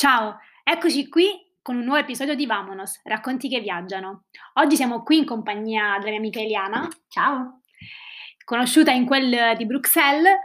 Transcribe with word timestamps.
Ciao, 0.00 0.38
eccoci 0.64 1.10
qui 1.10 1.26
con 1.60 1.76
un 1.76 1.84
nuovo 1.84 2.00
episodio 2.00 2.34
di 2.34 2.46
Vamonos, 2.46 3.02
racconti 3.04 3.50
che 3.50 3.60
viaggiano. 3.60 4.28
Oggi 4.54 4.74
siamo 4.74 5.02
qui 5.02 5.18
in 5.18 5.26
compagnia 5.26 5.98
della 5.98 6.12
mia 6.12 6.20
amica 6.20 6.40
Eliana. 6.40 6.88
Ciao. 7.06 7.60
Conosciuta 8.42 8.92
in 8.92 9.04
quel 9.04 9.58
di 9.58 9.66
Bruxelles 9.66 10.38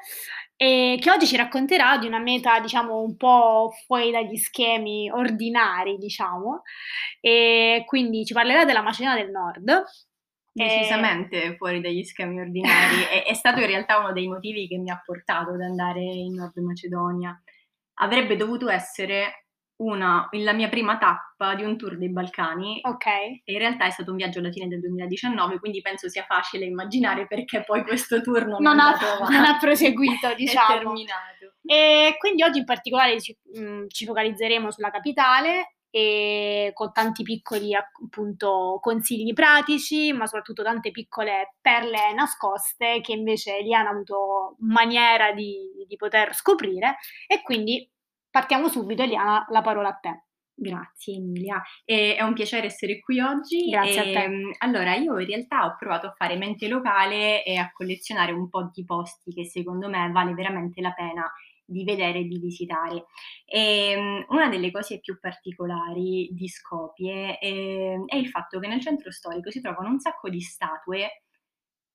e 0.57 0.98
che 0.99 1.09
oggi 1.09 1.26
ci 1.26 1.38
racconterà 1.38 1.98
di 1.98 2.05
una 2.05 2.20
meta, 2.20 2.59
diciamo, 2.59 2.99
un 2.99 3.16
po' 3.16 3.71
fuori 3.86 4.12
dagli 4.12 4.36
schemi 4.36 5.09
ordinari, 5.09 5.95
diciamo. 5.99 6.63
E 7.22 7.84
quindi 7.85 8.26
ci 8.26 8.34
parlerà 8.34 8.66
della 8.66 8.81
Macedonia 8.81 9.23
del 9.23 9.31
Nord. 9.31 9.84
Decisamente 10.52 11.55
fuori 11.55 11.80
dagli 11.80 12.03
schemi 12.03 12.41
ordinari. 12.41 13.03
è, 13.09 13.23
è 13.31 13.34
stato 13.34 13.62
in 13.62 13.67
realtà 13.67 13.99
uno 13.99 14.12
dei 14.12 14.27
motivi 14.27 14.67
che 14.67 14.77
mi 14.77 14.91
ha 14.91 15.02
portato 15.02 15.52
ad 15.52 15.62
andare 15.62 16.02
in 16.02 16.34
Nord 16.34 16.58
Macedonia. 16.58 17.41
Avrebbe 17.99 18.35
dovuto 18.35 18.67
essere 18.67 19.45
una, 19.77 20.27
la 20.31 20.53
mia 20.53 20.70
prima 20.70 20.97
tappa 20.97 21.55
di 21.55 21.63
un 21.63 21.77
tour 21.77 21.97
dei 21.97 22.09
Balcani. 22.09 22.79
Ok. 22.84 23.05
E 23.05 23.41
in 23.43 23.57
realtà 23.57 23.85
è 23.85 23.89
stato 23.89 24.11
un 24.11 24.17
viaggio 24.17 24.39
alla 24.39 24.51
fine 24.51 24.67
del 24.67 24.79
2019, 24.79 25.59
quindi 25.59 25.81
penso 25.81 26.07
sia 26.09 26.23
facile 26.23 26.65
immaginare 26.65 27.27
perché 27.27 27.63
poi 27.63 27.84
questo 27.84 28.21
tour 28.21 28.45
non, 28.45 28.61
non, 28.61 28.79
ha, 28.79 28.95
non 29.29 29.43
ha, 29.43 29.57
proseguito, 29.57 30.34
diciamo. 30.35 30.67
è 30.67 30.77
terminato. 30.77 31.53
E 31.65 32.15
quindi 32.17 32.43
oggi 32.43 32.59
in 32.59 32.65
particolare 32.65 33.20
ci, 33.20 33.38
mh, 33.53 33.61
mm, 33.61 33.85
ci 33.88 34.05
focalizzeremo 34.05 34.71
sulla 34.71 34.91
capitale 34.91 35.76
e 35.95 36.71
con 36.73 36.91
tanti 36.91 37.23
piccoli 37.23 37.73
appunto 37.73 38.79
consigli 38.81 39.31
pratici, 39.31 40.12
ma 40.12 40.26
soprattutto 40.26 40.62
tante 40.62 40.91
piccole 40.91 41.55
perle 41.62 42.13
nascoste 42.13 42.99
che 42.99 43.13
invece 43.13 43.60
Eliana 43.60 43.89
ha 43.89 43.91
avuto 43.93 44.57
maniera 44.60 45.32
di, 45.32 45.85
di 45.87 45.95
poter 45.95 46.35
scoprire 46.35 46.98
e 47.27 47.41
quindi 47.41 47.89
Partiamo 48.36 48.68
subito, 48.68 49.02
Eliana, 49.02 49.46
la 49.48 49.62
parola 49.62 49.88
a 49.88 49.94
te. 49.94 50.26
Grazie 50.54 51.16
Emilia, 51.16 51.64
e 51.86 52.18
è 52.18 52.22
un 52.22 52.34
piacere 52.34 52.66
essere 52.66 53.00
qui 53.00 53.22
oggi. 53.22 53.70
Grazie 53.70 53.96
e, 53.96 54.00
a 54.00 54.04
te. 54.04 54.24
Ehm, 54.26 54.52
allora, 54.58 54.94
io 54.96 55.18
in 55.18 55.26
realtà 55.26 55.64
ho 55.64 55.78
provato 55.80 56.08
a 56.08 56.14
fare 56.18 56.36
mente 56.36 56.68
locale 56.68 57.46
e 57.46 57.56
a 57.56 57.72
collezionare 57.72 58.34
un 58.34 58.50
po' 58.50 58.70
di 58.74 58.84
posti 58.84 59.32
che 59.32 59.46
secondo 59.46 59.88
me 59.88 60.12
vale 60.12 60.34
veramente 60.34 60.82
la 60.82 60.91
pena 60.91 61.32
di 61.63 61.86
vedere 61.86 62.20
e 62.20 62.24
di 62.26 62.38
visitare. 62.38 63.06
E, 63.46 63.91
ehm, 63.91 64.25
una 64.28 64.50
delle 64.50 64.69
cose 64.69 65.00
più 65.00 65.18
particolari 65.18 66.28
di 66.34 66.50
Skopje 66.50 67.38
è, 67.38 67.46
ehm, 67.47 68.03
è 68.06 68.18
il 68.18 68.28
fatto 68.28 68.59
che 68.59 68.68
nel 68.68 68.81
centro 68.81 69.12
storico 69.12 69.50
si 69.50 69.62
trovano 69.62 69.88
un 69.88 70.00
sacco 70.00 70.28
di 70.28 70.41
statue 70.41 71.24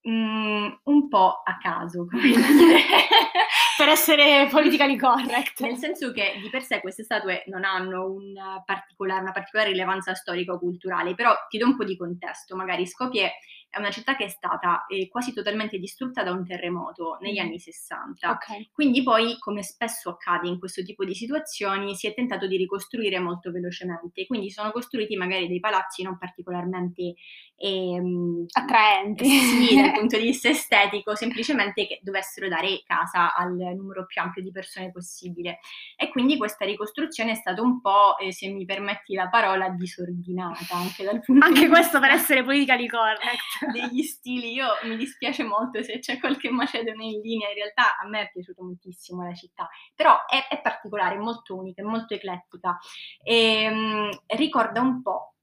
Mhmm, 0.03 0.81
un 0.85 1.09
po' 1.09 1.43
a 1.45 1.59
caso, 1.59 2.07
come 2.11 2.23
dire. 2.23 2.41
per 3.77 3.89
essere 3.89 4.47
politically 4.51 4.97
correct. 4.97 5.61
Nel 5.61 5.77
senso 5.77 6.13
che 6.13 6.39
di 6.43 6.49
per 6.51 6.63
sé 6.63 6.81
queste 6.81 7.03
statue 7.03 7.45
non 7.47 7.65
hanno 7.65 8.11
un 8.11 8.35
particolare, 8.65 9.23
una 9.23 9.33
particolare 9.33 9.71
rilevanza 9.71 10.15
storico-culturale, 10.15 11.15
però 11.15 11.35
ti 11.49 11.59
do 11.59 11.67
un 11.67 11.77
po' 11.77 11.85
di 11.85 11.97
contesto, 11.97 12.57
magari 12.57 12.87
Skopje 12.87 13.33
è 13.71 13.79
una 13.79 13.91
città 13.91 14.17
che 14.17 14.25
è 14.25 14.29
stata 14.29 14.85
eh, 14.87 15.09
quasi 15.09 15.33
totalmente 15.33 15.79
distrutta 15.79 16.25
da 16.25 16.33
un 16.33 16.45
terremoto 16.45 17.19
negli 17.21 17.39
mm. 17.41 17.45
anni 17.45 17.59
60. 17.61 18.31
Okay. 18.31 18.69
Quindi 18.73 19.03
poi, 19.05 19.37
come 19.39 19.63
spesso 19.63 20.11
accade 20.11 20.49
in 20.49 20.59
questo 20.59 20.83
tipo 20.83 21.05
di 21.05 21.15
situazioni, 21.15 21.95
si 21.95 22.09
è 22.09 22.15
tentato 22.15 22.49
di 22.49 22.57
ricostruire 22.57 23.21
molto 23.21 23.53
velocemente. 23.53 24.27
Quindi 24.27 24.51
sono 24.51 24.73
costruiti 24.73 25.15
magari 25.17 25.47
dei 25.47 25.61
palazzi 25.61 26.03
non 26.03 26.19
particolarmente 26.19 27.15
ehm, 27.57 28.47
attraenti 28.51 29.29
sì, 29.29 29.77
dal 29.81 29.93
punto 29.93 30.19
di 30.19 30.25
vista 30.25 30.49
estetico, 30.49 31.15
semplicemente 31.15 31.87
che 31.87 32.01
dovessero 32.03 32.49
dare 32.49 32.83
casa 32.85 33.35
al 33.35 33.55
numero 33.55 34.05
più 34.05 34.21
ampio 34.21 34.43
di 34.43 34.51
persone 34.51 34.91
possibile. 34.91 35.61
E 35.97 36.09
quindi 36.11 36.37
questa 36.37 36.65
ricostruzione 36.65 37.33
è 37.33 37.37
stata 37.37 37.63
un 37.63 37.81
po', 37.81 38.19
eh, 38.19 38.33
se 38.33 38.49
mi 38.49 38.65
permetti 38.65 39.15
la 39.15 39.29
parola, 39.29 39.69
disordinata 39.69 40.75
anche 40.75 41.05
dal 41.05 41.21
punto 41.21 41.45
anche 41.45 41.61
di 41.61 41.67
vista... 41.67 41.79
questo 41.79 42.01
per 42.01 42.11
essere 42.11 42.43
politically 42.43 42.89
correct 42.89 43.60
degli 43.73 44.03
stili. 44.03 44.53
Io 44.53 44.67
mi 44.85 44.97
dispiace 44.97 45.45
molto 45.45 45.83
se 45.83 45.99
c'è 45.99 46.19
qualche 46.19 46.51
macedone 46.51 47.05
in 47.05 47.21
linea, 47.21 47.49
in 47.49 47.55
realtà 47.55 47.97
a 47.99 48.09
me 48.09 48.23
è 48.23 48.31
piaciuta 48.33 48.63
moltissimo 48.63 49.25
la 49.25 49.35
città, 49.35 49.69
però 49.95 50.25
è, 50.27 50.49
è 50.49 50.61
particolare, 50.61 51.17
è 51.17 51.19
molto 51.19 51.57
unica, 51.57 51.83
è 51.83 51.85
molto 51.85 52.15
eclettica 52.15 52.79
e 53.23 53.69
um, 53.71 54.11
ricorda 54.27 54.81
un 54.81 55.03
po' 55.03 55.35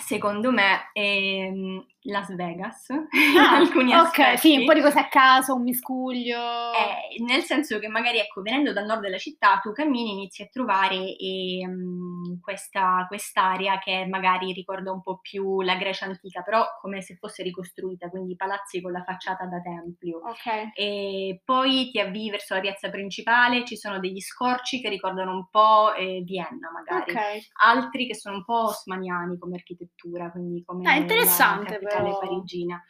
secondo 0.00 0.50
me 0.50 0.90
ehm, 0.92 1.86
Las 2.06 2.34
Vegas, 2.34 2.90
ah, 3.38 3.56
alcuni 3.56 3.92
aspetti. 3.92 4.20
Ok, 4.20 4.38
sì, 4.38 4.56
un 4.58 4.66
po' 4.66 4.74
di 4.74 4.82
cose 4.82 4.98
a 4.98 5.08
caso, 5.08 5.54
un 5.54 5.62
miscuglio. 5.62 6.38
Eh, 6.72 7.22
nel 7.22 7.42
senso 7.42 7.78
che 7.78 7.88
magari, 7.88 8.18
ecco, 8.18 8.42
venendo 8.42 8.72
dal 8.72 8.84
nord 8.84 9.00
della 9.00 9.16
città, 9.16 9.58
tu 9.62 9.72
cammini 9.72 10.10
e 10.10 10.12
inizi 10.12 10.42
a 10.42 10.48
trovare 10.50 11.16
ehm, 11.16 12.40
questa, 12.40 13.06
quest'area 13.08 13.78
che 13.78 14.06
magari 14.06 14.52
ricorda 14.52 14.92
un 14.92 15.00
po' 15.00 15.18
più 15.20 15.62
la 15.62 15.76
Grecia 15.76 16.04
antica, 16.04 16.42
però 16.42 16.64
come 16.80 17.00
se 17.00 17.16
fosse 17.16 17.42
ricostruita, 17.42 18.10
quindi 18.10 18.36
palazzi 18.36 18.82
con 18.82 18.92
la 18.92 19.02
facciata 19.02 19.46
da 19.46 19.60
tempio. 19.60 20.18
Ok. 20.18 20.72
E 20.74 21.40
poi 21.42 21.90
ti 21.90 22.00
avvii 22.00 22.30
verso 22.30 22.54
la 22.54 22.60
piazza 22.60 22.90
principale, 22.90 23.64
ci 23.64 23.76
sono 23.76 23.98
degli 23.98 24.20
scorci 24.20 24.80
che 24.82 24.90
ricordano 24.90 25.32
un 25.32 25.48
po' 25.48 25.94
eh, 25.94 26.22
Vienna 26.22 26.70
magari, 26.70 27.12
okay. 27.12 27.40
altri 27.62 28.06
che 28.06 28.14
sono 28.14 28.36
un 28.36 28.44
po' 28.44 28.64
osmaniani 28.64 29.38
come 29.38 29.54
architettura, 29.54 30.30
quindi 30.30 30.62
come... 30.64 30.86
Ah, 30.86 30.96
interessante 30.96 31.78
la, 31.80 31.93
capitale 31.94 32.18
parigina. 32.18 32.82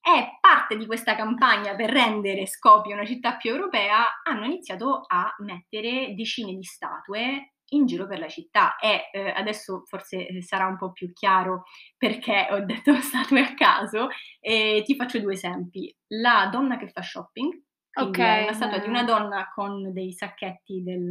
E 0.00 0.38
parte 0.40 0.76
di 0.76 0.86
questa 0.86 1.16
campagna 1.16 1.74
per 1.74 1.90
rendere 1.90 2.46
Skopje 2.46 2.92
una 2.92 3.04
città 3.04 3.36
più 3.36 3.50
europea 3.50 4.22
hanno 4.22 4.44
iniziato 4.44 5.02
a 5.04 5.34
mettere 5.38 6.14
decine 6.14 6.54
di 6.54 6.62
statue 6.62 7.54
in 7.70 7.86
giro 7.86 8.06
per 8.06 8.20
la 8.20 8.28
città 8.28 8.76
e 8.76 9.10
eh, 9.12 9.30
adesso 9.30 9.82
forse 9.86 10.28
eh, 10.28 10.42
sarà 10.42 10.66
un 10.66 10.76
po' 10.76 10.92
più 10.92 11.12
chiaro 11.12 11.64
perché 11.96 12.46
ho 12.52 12.60
detto 12.60 12.94
statue 13.02 13.40
a 13.40 13.54
caso 13.54 14.06
e 14.38 14.84
ti 14.86 14.94
faccio 14.94 15.18
due 15.18 15.32
esempi. 15.32 15.92
La 16.12 16.48
donna 16.52 16.76
che 16.76 16.88
fa 16.88 17.02
shopping, 17.02 17.62
quindi 17.90 18.20
okay. 18.20 18.42
una 18.44 18.52
statua 18.52 18.78
di 18.78 18.88
una 18.88 19.02
donna 19.02 19.50
con 19.52 19.92
dei 19.92 20.12
sacchetti 20.12 20.84
del, 20.84 21.08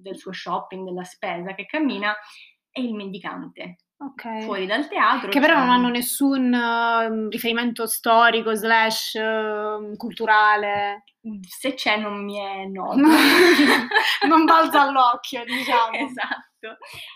del 0.00 0.16
suo 0.16 0.30
shopping, 0.30 0.84
della 0.84 1.02
spesa 1.02 1.54
che 1.54 1.66
cammina 1.66 2.14
e 2.70 2.82
il 2.82 2.94
mendicante 2.94 3.78
Okay. 4.02 4.44
fuori 4.44 4.64
dal 4.64 4.88
teatro. 4.88 5.28
Che 5.28 5.40
però 5.40 5.58
non 5.58 5.68
hanno 5.68 5.90
nessun 5.90 6.50
uh, 6.50 7.28
riferimento 7.28 7.86
storico, 7.86 8.54
slash 8.54 9.12
uh, 9.14 9.94
culturale. 9.94 11.04
Se 11.46 11.74
c'è 11.74 11.98
non 11.98 12.24
mi 12.24 12.38
è 12.38 12.64
noto. 12.64 12.96
non 14.26 14.46
balza 14.46 14.82
all'occhio, 14.82 15.44
diciamo. 15.44 15.92
Esatto. 15.92 16.48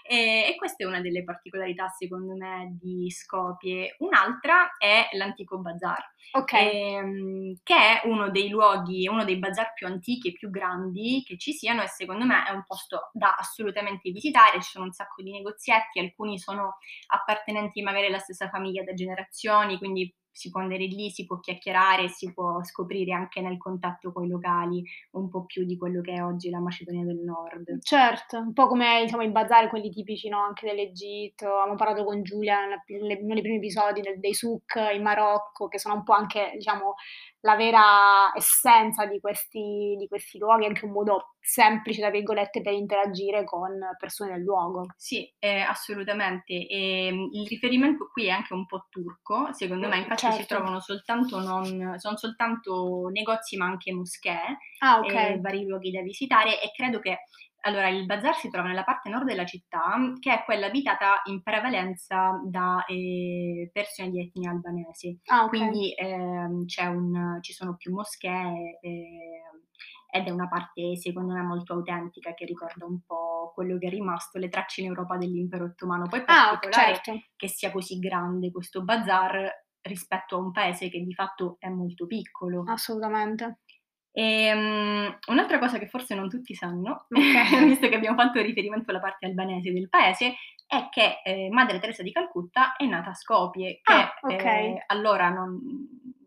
E, 0.07 0.47
e, 0.49 0.57
questa 0.57 0.85
è 0.85 0.87
una 0.87 1.01
delle 1.01 1.23
particolarità, 1.23 1.89
secondo 1.89 2.35
me, 2.35 2.77
di 2.81 3.11
Skopje. 3.11 3.97
Un'altra 3.99 4.71
è 4.79 5.09
l'antico 5.13 5.59
bazar, 5.59 6.03
okay. 6.33 6.95
ehm, 6.95 7.55
che 7.63 7.75
è 7.75 8.07
uno 8.07 8.31
dei 8.31 8.49
luoghi, 8.49 9.07
uno 9.07 9.25
dei 9.25 9.39
bazar 9.39 9.73
più 9.75 9.87
antichi 9.87 10.29
e 10.29 10.33
più 10.33 10.51
grandi 10.51 11.23
che 11.27 11.37
ci 11.37 11.53
siano 11.53 11.83
e 11.83 11.89
secondo 11.89 12.25
me 12.25 12.47
è 12.47 12.53
un 12.53 12.65
posto 12.67 13.11
da 13.13 13.35
assolutamente 13.35 14.11
visitare. 14.11 14.63
Ci 14.63 14.71
sono 14.71 14.87
un 14.87 14.93
sacco 14.93 15.23
di 15.23 15.31
negozietti, 15.31 15.99
alcuni 15.99 16.39
sono 16.39 16.74
appartenenti 17.09 17.83
magari 17.83 18.07
alla 18.07 18.19
stessa 18.19 18.49
famiglia 18.49 18.83
da 18.83 18.93
generazioni, 18.93 19.79
quindi 19.79 20.13
si 20.35 20.51
può 20.51 20.61
andare 20.61 20.87
lì, 20.87 21.11
si 21.11 21.27
può 21.27 21.39
chiacchierare, 21.39 22.09
si 22.09 22.33
può 22.33 22.63
scoprire 22.65 23.13
anche 23.13 23.41
nel 23.41 23.57
contatto 23.57 24.13
con 24.13 24.25
i 24.25 24.29
locali 24.29 24.83
un 25.13 25.29
po' 25.29 25.45
più 25.45 25.65
di 25.65 25.77
quello 25.77 26.01
che 26.01 26.15
è 26.15 26.25
oggi 26.25 26.51
la 26.51 26.59
Macedonia 26.59 27.05
del 27.05 27.21
Nord. 27.25 27.79
Certo, 27.81 28.39
un 28.39 28.53
po' 28.53 28.67
come 28.67 29.03
diciamo 29.05 29.23
i 29.23 29.31
bazar, 29.31 29.69
quelli 29.69 29.91
tipici 29.91 30.29
no? 30.29 30.41
anche 30.41 30.67
dell'Egitto, 30.67 31.47
abbiamo 31.47 31.77
parlato 31.77 32.05
con 32.05 32.23
Giulia 32.25 32.59
dei 32.85 33.17
primi 33.17 33.57
episodi 33.57 34.01
del, 34.01 34.19
dei 34.19 34.35
souk 34.35 34.75
in 34.93 35.03
Marocco, 35.03 35.69
che 35.69 35.79
sono 35.79 35.95
un 35.95 36.03
po' 36.03 36.15
anche 36.15 36.51
diciamo 36.55 36.95
la 37.45 37.57
vera 37.57 38.33
essenza 38.35 39.05
di 39.07 39.21
questi, 39.21 39.97
di 39.99 40.09
questi 40.09 40.39
luoghi, 40.39 40.65
anche 40.65 40.87
un 40.87 40.93
modo 40.93 41.35
semplice, 41.41 42.01
tra 42.01 42.11
virgolette, 42.11 42.63
per 42.63 42.73
interagire 42.73 43.45
con 43.45 43.79
persone 43.99 44.33
del 44.33 44.43
luogo. 44.43 44.87
Sì, 44.97 45.31
eh, 45.39 45.61
assolutamente. 45.61 46.55
E, 46.55 47.07
ehm, 47.07 47.29
il 47.33 47.47
riferimento 47.47 48.09
qui 48.11 48.27
è 48.27 48.31
anche 48.31 48.55
un 48.55 48.65
po' 48.65 48.87
turco, 48.89 49.53
secondo 49.53 49.89
me, 49.89 49.99
infatti 49.99 50.23
certo. 50.23 50.41
si 50.41 50.47
trovano 50.47 50.81
soltanto, 50.81 51.39
non, 51.39 51.99
sono 51.99 52.17
soltanto 52.17 53.09
negozi 53.13 53.59
ma 53.59 53.67
anche 53.67 53.93
moschee, 53.93 54.59
ah, 54.79 55.01
okay. 55.01 55.35
e 55.35 55.41
vari 55.41 55.67
luoghi 55.67 55.91
da 55.91 56.01
visitare 56.01 56.63
e 56.63 56.71
credo 56.75 56.99
che 56.99 57.19
allora, 57.65 57.89
il 57.89 58.05
bazar 58.07 58.35
si 58.37 58.51
trova 58.51 58.69
nella 58.69 58.85
parte 58.85 59.09
nord 59.09 59.27
della 59.27 59.45
città, 59.45 59.97
che 60.21 60.33
è 60.33 60.45
quella 60.45 60.67
abitata 60.67 61.23
in 61.25 61.43
prevalenza 61.43 62.41
da 62.45 62.85
eh, 62.87 63.71
persone 63.73 64.11
di 64.11 64.21
etnia 64.21 64.51
albanesi. 64.51 65.19
Ah, 65.27 65.45
okay. 65.45 65.59
Quindi 65.59 65.95
eh, 65.95 66.15
un, 66.15 67.39
ci 67.41 67.53
sono 67.53 67.77
più 67.77 67.93
moschee 67.93 68.79
eh, 68.81 69.43
ed 70.11 70.29
è 70.29 70.31
una 70.31 70.47
parte, 70.47 70.97
secondo 70.97 71.35
me, 71.35 71.43
molto 71.43 71.73
autentica 71.73 72.35
che 72.35 72.45
ricorda 72.45 72.85
un 72.85 73.01
po' 73.05 73.51
quello 73.55 73.79
che 73.79 73.89
è 73.89 73.91
rimasto, 73.91 74.39
le 74.39 74.49
tracce 74.49 74.83
in 74.83 74.89
Europa 74.89 75.17
dell'impero 75.17 75.65
ottomano. 75.65 76.07
Poi 76.07 76.23
ah, 76.27 76.59
certo. 76.71 77.13
che 77.35 77.49
sia 77.49 77.73
così 77.73 77.99
grande 77.99 78.51
questo 78.51 78.85
bazar 78.85 79.65
rispetto 79.81 80.37
a 80.37 80.39
un 80.39 80.51
paese 80.53 80.89
che 80.89 81.01
di 81.01 81.13
fatto 81.15 81.57
è 81.59 81.69
molto 81.69 82.07
piccolo. 82.07 82.63
Assolutamente. 82.67 83.61
E, 84.17 84.53
um, 84.55 85.19
un'altra 85.27 85.59
cosa 85.59 85.77
che 85.79 85.89
forse 85.89 86.15
non 86.15 86.29
tutti 86.29 86.55
sanno, 86.55 87.07
okay. 87.11 87.67
visto 87.67 87.89
che 87.89 87.97
abbiamo 87.97 88.17
fatto 88.17 88.41
riferimento 88.41 88.91
alla 88.91 89.01
parte 89.01 89.27
albanese 89.27 89.73
del 89.73 89.89
paese, 89.89 90.37
è 90.67 90.89
che 90.89 91.21
eh, 91.25 91.49
Madre 91.51 91.81
Teresa 91.81 92.03
di 92.05 92.13
Calcutta 92.13 92.77
è 92.77 92.85
nata 92.85 93.11
a 93.11 93.15
Skopje, 93.15 93.81
che 93.83 93.93
ah, 93.93 94.15
okay. 94.23 94.75
eh, 94.75 94.85
allora 94.87 95.31
non, 95.31 95.61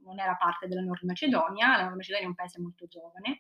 non, 0.08 0.20
era 0.20 0.36
parte 0.36 0.68
della 0.68 0.82
Nord 0.82 1.04
Macedonia, 1.04 1.76
la 1.76 1.84
Nord 1.84 1.98
Macedonia 1.98 2.26
è 2.26 2.30
un 2.30 2.36
paese 2.36 2.60
molto 2.60 2.88
giovane, 2.88 3.40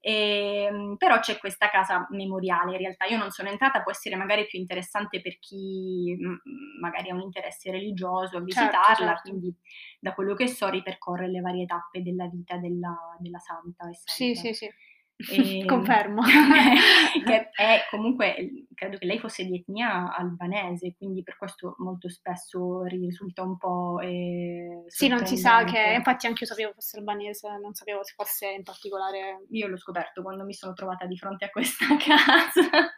e, 0.00 0.64
ehm, 0.64 0.96
però 0.96 1.18
c'è 1.18 1.38
questa 1.38 1.68
casa 1.68 2.06
memoriale, 2.10 2.72
in 2.72 2.78
realtà 2.78 3.06
io 3.06 3.18
non 3.18 3.30
sono 3.30 3.48
entrata, 3.48 3.82
può 3.82 3.90
essere 3.90 4.16
magari 4.16 4.46
più 4.46 4.58
interessante 4.58 5.20
per 5.20 5.38
chi 5.38 6.16
mh, 6.18 6.80
magari 6.80 7.10
ha 7.10 7.14
un 7.14 7.22
interesse 7.22 7.70
religioso 7.70 8.36
a 8.36 8.40
certo, 8.40 8.44
visitarla, 8.44 8.94
certo, 8.94 9.04
certo. 9.04 9.28
quindi 9.28 9.54
da 9.98 10.14
quello 10.14 10.34
che 10.34 10.46
so 10.46 10.68
ripercorre 10.68 11.28
le 11.28 11.40
varie 11.40 11.66
tappe 11.66 12.02
della 12.02 12.28
vita 12.28 12.56
della, 12.56 12.94
della 13.18 13.38
santa. 13.38 13.88
E 13.88 13.94
santa. 13.94 14.12
Sì, 14.12 14.34
sì, 14.34 14.52
sì. 14.52 14.70
E, 15.16 15.64
Confermo. 15.64 16.22
che 17.24 17.50
è 17.54 17.86
comunque, 17.90 18.66
credo 18.74 18.98
che 18.98 19.06
lei 19.06 19.18
fosse 19.18 19.44
di 19.44 19.56
etnia 19.56 20.14
albanese, 20.14 20.94
quindi 20.96 21.22
per 21.22 21.36
questo 21.36 21.76
molto 21.78 22.08
spesso 22.08 22.82
risulta 22.84 23.42
un 23.42 23.56
po'... 23.56 24.00
Eh, 24.00 24.84
sì, 24.86 25.08
non 25.08 25.24
si 25.24 25.36
sa 25.36 25.64
che, 25.64 25.94
infatti 25.96 26.26
anche 26.26 26.44
io 26.44 26.50
sapevo 26.50 26.72
fosse 26.72 26.98
albanese, 26.98 27.48
non 27.60 27.74
sapevo 27.74 28.04
se 28.04 28.14
fosse 28.16 28.48
in 28.48 28.62
particolare... 28.62 29.44
Io 29.50 29.68
l'ho 29.68 29.78
scoperto 29.78 30.22
quando 30.22 30.44
mi 30.44 30.54
sono 30.54 30.72
trovata 30.72 31.06
di 31.06 31.16
fronte 31.16 31.44
a 31.44 31.50
questa 31.50 31.86
casa, 31.96 32.90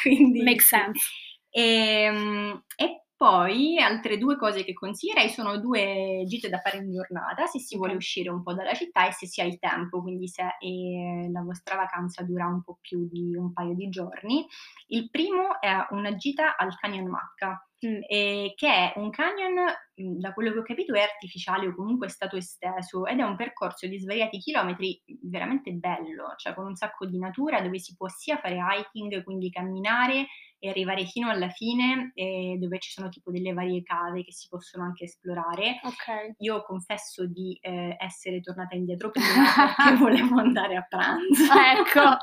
quindi... 0.00 0.42
Make 0.42 0.62
sense. 0.62 1.06
E, 1.50 1.62
ehm, 1.62 2.64
e 2.76 3.02
poi 3.18 3.80
altre 3.80 4.16
due 4.16 4.36
cose 4.36 4.62
che 4.62 4.72
consiglierei 4.72 5.28
sono 5.28 5.58
due 5.58 6.22
gite 6.24 6.48
da 6.48 6.60
fare 6.60 6.78
in 6.78 6.92
giornata, 6.92 7.46
se 7.46 7.58
si 7.58 7.76
vuole 7.76 7.96
uscire 7.96 8.30
un 8.30 8.44
po' 8.44 8.54
dalla 8.54 8.74
città 8.74 9.08
e 9.08 9.12
se 9.12 9.26
si 9.26 9.40
ha 9.40 9.44
il 9.44 9.58
tempo, 9.58 10.00
quindi 10.00 10.28
se 10.28 10.42
eh, 10.60 11.28
la 11.32 11.42
vostra 11.42 11.74
vacanza 11.74 12.22
dura 12.22 12.46
un 12.46 12.62
po' 12.62 12.78
più 12.80 13.08
di 13.10 13.34
un 13.34 13.52
paio 13.52 13.74
di 13.74 13.88
giorni. 13.88 14.46
Il 14.86 15.10
primo 15.10 15.60
è 15.60 15.86
una 15.90 16.14
gita 16.14 16.56
al 16.56 16.76
Canyon 16.78 17.08
Macca, 17.08 17.67
mm. 17.86 18.00
eh, 18.08 18.52
che 18.56 18.68
è 18.68 18.92
un 18.96 19.10
canyon, 19.10 19.54
mm, 20.00 20.18
da 20.18 20.32
quello 20.32 20.52
che 20.52 20.58
ho 20.58 20.62
capito, 20.62 20.94
è 20.94 21.00
artificiale 21.00 21.66
o 21.66 21.74
comunque 21.74 22.06
è 22.06 22.10
stato 22.10 22.36
esteso 22.36 23.06
ed 23.06 23.18
è 23.18 23.22
un 23.22 23.36
percorso 23.36 23.86
di 23.86 23.98
svariati 23.98 24.38
chilometri 24.38 25.02
veramente 25.22 25.72
bello, 25.72 26.34
cioè 26.36 26.54
con 26.54 26.66
un 26.66 26.76
sacco 26.76 27.06
di 27.06 27.18
natura 27.18 27.60
dove 27.60 27.78
si 27.78 27.94
può 27.96 28.08
sia 28.08 28.38
fare 28.38 28.58
hiking, 28.58 29.22
quindi 29.22 29.50
camminare, 29.50 30.26
e 30.60 30.68
arrivare 30.68 31.04
fino 31.06 31.30
alla 31.30 31.48
fine 31.48 32.10
eh, 32.14 32.56
dove 32.58 32.78
ci 32.80 32.90
sono 32.90 33.08
tipo 33.08 33.30
delle 33.30 33.52
varie 33.52 33.82
cave 33.82 34.24
che 34.24 34.32
si 34.32 34.48
possono 34.48 34.84
anche 34.84 35.04
esplorare. 35.04 35.80
Okay. 35.82 36.34
Io 36.38 36.62
confesso 36.62 37.26
di 37.26 37.56
eh, 37.60 37.96
essere 37.98 38.40
tornata 38.40 38.74
indietro 38.74 39.10
prima 39.10 39.44
perché 39.76 39.96
volevo 39.96 40.38
andare 40.38 40.76
a 40.76 40.86
pranzo. 40.88 41.52
ecco, 41.78 42.16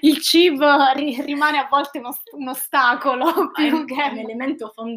il 0.00 0.20
cibo 0.20 0.92
ri- 0.94 1.20
rimane 1.22 1.58
a 1.58 1.66
volte 1.68 1.98
uno, 1.98 2.16
un 2.36 2.48
ostacolo 2.48 3.50
più 3.52 3.84
che... 3.84 4.00
È 4.02 4.12
un 4.12 4.18
elemento 4.18 4.68
fondamentale. 4.68 4.90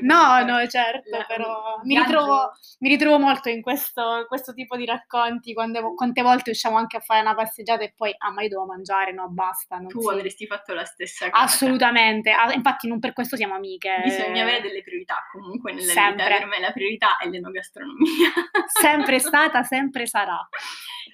No, 0.00 0.42
no, 0.44 0.66
certo, 0.66 1.16
la, 1.16 1.24
però 1.26 1.80
mi 1.84 1.96
ritrovo, 1.96 2.52
mi 2.80 2.88
ritrovo, 2.88 3.18
molto 3.18 3.48
in 3.48 3.62
questo, 3.62 4.24
questo 4.28 4.52
tipo 4.52 4.76
di 4.76 4.84
racconti 4.84 5.52
quando, 5.52 5.94
quante 5.94 6.22
volte 6.22 6.50
usciamo 6.50 6.76
anche 6.76 6.96
a 6.96 7.00
fare 7.00 7.20
una 7.20 7.34
passeggiata 7.34 7.82
e 7.82 7.92
poi, 7.96 8.14
ah 8.16 8.30
ma 8.30 8.42
io 8.42 8.48
devo 8.48 8.64
mangiare, 8.66 9.12
no 9.12 9.28
basta. 9.28 9.78
tu 9.86 10.00
si... 10.00 10.08
avresti 10.08 10.46
fatto 10.46 10.74
la 10.74 10.84
stessa 10.84 11.30
cosa. 11.30 11.42
Assolutamente 11.42 11.72
Assolutamente, 11.74 12.30
ah, 12.30 12.52
infatti 12.52 12.88
non 12.88 12.98
per 12.98 13.12
questo 13.12 13.36
siamo 13.36 13.54
amiche. 13.54 14.00
Bisogna 14.02 14.42
avere 14.42 14.62
delle 14.62 14.82
priorità 14.82 15.26
comunque 15.30 15.72
nella 15.72 15.92
sempre. 15.92 16.24
vita, 16.24 16.38
per 16.38 16.46
me 16.46 16.60
la 16.60 16.72
priorità 16.72 17.16
è 17.16 17.28
l'enogastronomia. 17.28 18.30
sempre 18.80 19.18
stata, 19.20 19.62
sempre 19.62 20.06
sarà. 20.06 20.46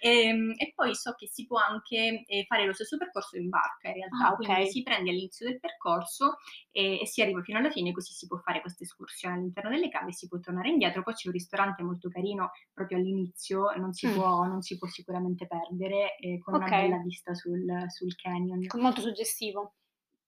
E, 0.01 0.09
ehm, 0.09 0.55
e, 0.57 0.73
poi 0.75 0.95
so 0.95 1.15
che 1.17 1.29
si 1.29 1.47
può 1.47 1.59
anche 1.59 2.25
eh, 2.27 2.45
fare 2.47 2.65
lo 2.65 2.73
stesso 2.73 2.97
percorso 2.97 3.37
in 3.37 3.49
barca 3.49 3.89
in 3.89 3.95
realtà, 3.95 4.29
ah, 4.29 4.33
okay. 4.33 4.47
quindi 4.47 4.71
si 4.71 4.83
prende 4.83 5.11
all'inizio 5.11 5.47
del 5.47 5.61
percorso 5.61 6.37
e, 6.71 7.01
e, 7.01 7.07
si 7.07 7.21
arriva 7.21 7.43
fino 7.43 7.59
alla 7.59 7.71
fine, 7.71 7.93
così 7.93 8.13
si 8.13 8.27
può 8.27 8.39
fare 8.39 8.61
questa 8.61 8.85
escursione 8.85 9.35
all'interno 9.35 9.71
delle 9.71 9.91
cave, 9.91 10.13
si 10.13 10.27
può 10.27 10.39
tornare 10.41 10.71
indietro, 10.71 11.03
poi 11.03 11.15
c'è 11.15 11.29
un 11.29 11.35
ristorante 11.35 11.83
molto 11.83 12.09
carino 12.09 12.51
proprio 12.73 12.99
all'inizio, 12.99 13.73
non 13.77 13.93
si, 13.93 14.07
mm. 14.07 14.15
può, 14.15 14.45
non 14.45 14.63
si 14.63 14.79
può, 14.79 14.89
sicuramente 14.89 15.47
perdere, 15.47 16.17
eh, 16.17 16.39
con 16.39 16.55
okay. 16.55 16.67
una 16.67 16.81
bella 16.81 17.03
vista 17.03 17.35
sul, 17.35 17.67
sul 17.89 18.15
canyon. 18.17 18.67
Molto 18.79 19.01
suggestivo 19.01 19.75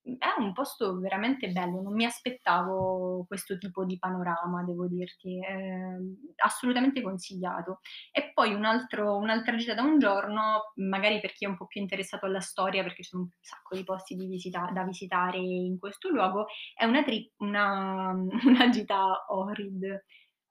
è 0.02 0.34
un 0.38 0.52
posto 0.52 0.98
veramente 0.98 1.48
bello, 1.50 1.80
non 1.80 1.94
mi 1.94 2.04
aspettavo 2.04 3.24
questo 3.28 3.56
tipo 3.56 3.84
di 3.84 3.98
panorama, 3.98 4.64
devo 4.64 4.88
dirti, 4.88 5.38
eh, 5.38 5.96
assolutamente 6.36 7.00
consigliato. 7.02 7.80
E 8.10 8.32
poi 8.34 8.52
un 8.52 8.64
altro, 8.64 9.16
un'altra 9.16 9.56
gita 9.56 9.74
da 9.74 9.82
un 9.82 9.98
giorno, 9.98 10.72
magari 10.76 11.20
per 11.20 11.32
chi 11.32 11.44
è 11.44 11.48
un 11.48 11.56
po' 11.56 11.66
più 11.66 11.80
interessato 11.80 12.26
alla 12.26 12.40
storia, 12.40 12.82
perché 12.82 13.02
c'è 13.02 13.16
un 13.16 13.28
sacco 13.40 13.76
di 13.76 13.84
posti 13.84 14.16
di 14.16 14.26
visita, 14.26 14.68
da 14.72 14.82
visitare 14.82 15.38
in 15.38 15.78
questo 15.78 16.08
luogo, 16.10 16.46
è 16.74 16.84
una, 16.84 17.04
tri- 17.04 17.30
una, 17.38 18.10
una 18.44 18.68
gita 18.70 19.24
Ohrid. 19.28 20.04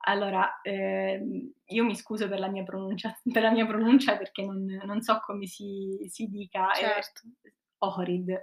Allora, 0.04 0.62
eh, 0.62 1.22
io 1.66 1.84
mi 1.84 1.96
scuso 1.96 2.28
per 2.28 2.40
la 2.40 2.48
mia 2.50 2.64
pronuncia, 2.64 3.14
per 3.32 3.42
la 3.44 3.52
mia 3.52 3.68
pronuncia 3.68 4.18
perché 4.18 4.44
non, 4.44 4.66
non 4.86 5.02
so 5.02 5.20
come 5.20 5.46
si, 5.46 5.98
si 6.10 6.28
dica. 6.28 6.72
Certo. 6.74 7.22
Eh, 7.44 7.54
Ohrid. 7.84 8.42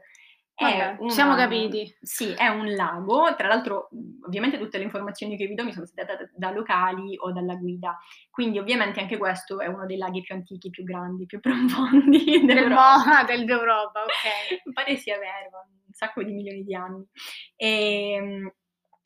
Vabbè, 0.61 0.97
una, 0.99 1.11
siamo 1.11 1.37
capiti. 1.37 1.97
Sì, 2.01 2.33
è 2.33 2.49
un 2.49 2.75
lago, 2.75 3.35
tra 3.37 3.47
l'altro 3.47 3.89
ovviamente 4.27 4.59
tutte 4.59 4.79
le 4.79 4.85
informazioni 4.85 5.37
che 5.37 5.47
vi 5.47 5.55
do 5.55 5.65
mi 5.65 5.73
sono 5.73 5.87
state 5.87 6.07
date 6.07 6.33
da, 6.35 6.51
locali 6.51 7.17
o 7.19 7.33
dalla 7.33 7.55
guida, 7.55 7.97
quindi 8.29 8.59
ovviamente 8.59 8.99
anche 8.99 9.17
questo 9.17 9.61
è 9.61 9.67
uno 9.67 9.87
dei 9.87 9.97
laghi 9.97 10.21
più 10.23 10.35
antichi, 10.35 10.71
più 10.71 10.83
grandi, 10.83 11.27
più 11.27 11.39
profondi 11.41 12.45
d'Europa. 12.45 13.25
Del, 13.25 13.45
dell'Europa, 13.45 14.03
ok. 14.03 14.73
Pare 14.75 14.97
sia 14.97 15.19
vero, 15.19 15.69
un 15.87 15.93
sacco 15.93 16.23
di 16.25 16.33
milioni 16.33 16.65
di 16.65 16.75
anni. 16.75 17.07
E, 17.55 18.13
ehm, 18.13 18.53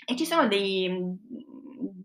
e 0.04 0.16
ci 0.16 0.25
sono 0.25 0.49
dei, 0.49 0.90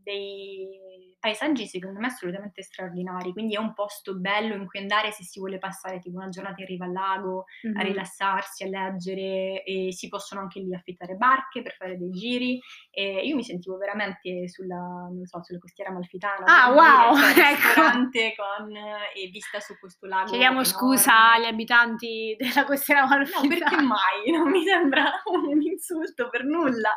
dei 0.04 0.87
paesaggi 1.20 1.66
secondo 1.66 2.00
me 2.00 2.08
assolutamente 2.08 2.62
straordinari, 2.62 3.34
quindi 3.34 3.56
è 3.56 3.60
un 3.60 3.74
posto 3.74 4.16
bello 4.16 4.54
in 4.54 4.68
cui 4.68 4.80
andare 4.80 5.12
se 5.12 5.24
si 5.24 5.40
vuole 5.40 5.58
passare 5.58 6.00
tipo 6.00 6.18
una 6.18 6.30
giornata 6.30 6.62
in 6.62 6.68
riva 6.68 6.86
al 6.86 6.92
lago, 6.92 7.46
mm-hmm. 7.66 7.78
a 7.78 7.82
rilassarsi, 7.82 8.64
a 8.64 8.68
leggere 8.68 9.64
e 9.64 9.92
si 9.92 10.08
possono 10.10 10.42
anche 10.42 10.60
lì 10.60 10.74
affittare 10.74 11.16
barche 11.16 11.62
per 11.62 11.74
fare 11.74 11.98
dei 11.98 12.12
giri 12.12 12.60
e 12.92 13.26
io 13.26 13.36
mi 13.36 13.44
sentivo 13.44 13.78
veramente 13.78 14.48
sulla, 14.48 14.76
non 14.76 15.26
so, 15.26 15.42
sulla 15.44 15.60
costiera 15.60 15.92
malfitana. 15.92 16.46
Ah 16.46 16.72
wow! 16.72 17.16
Dire, 17.16 17.34
cioè, 17.34 17.56
ristorante 17.56 18.36
con 18.36 18.76
e 18.76 19.28
vista 19.32 19.60
su 19.60 19.78
questo 19.80 20.06
lago. 20.06 20.30
Chiediamo 20.30 20.64
scusa 20.64 21.34
agli 21.34 21.46
abitanti 21.46 22.36
della 22.38 22.64
costiera 22.64 23.08
malfitana. 23.08 23.42
No, 23.42 23.48
perché 23.48 23.82
mai? 23.82 24.32
Non 24.32 24.50
mi 24.50 24.64
sembra 24.64 25.12
un 25.26 25.62
insulto 25.62 26.30
per 26.30 26.44
nulla. 26.44 26.96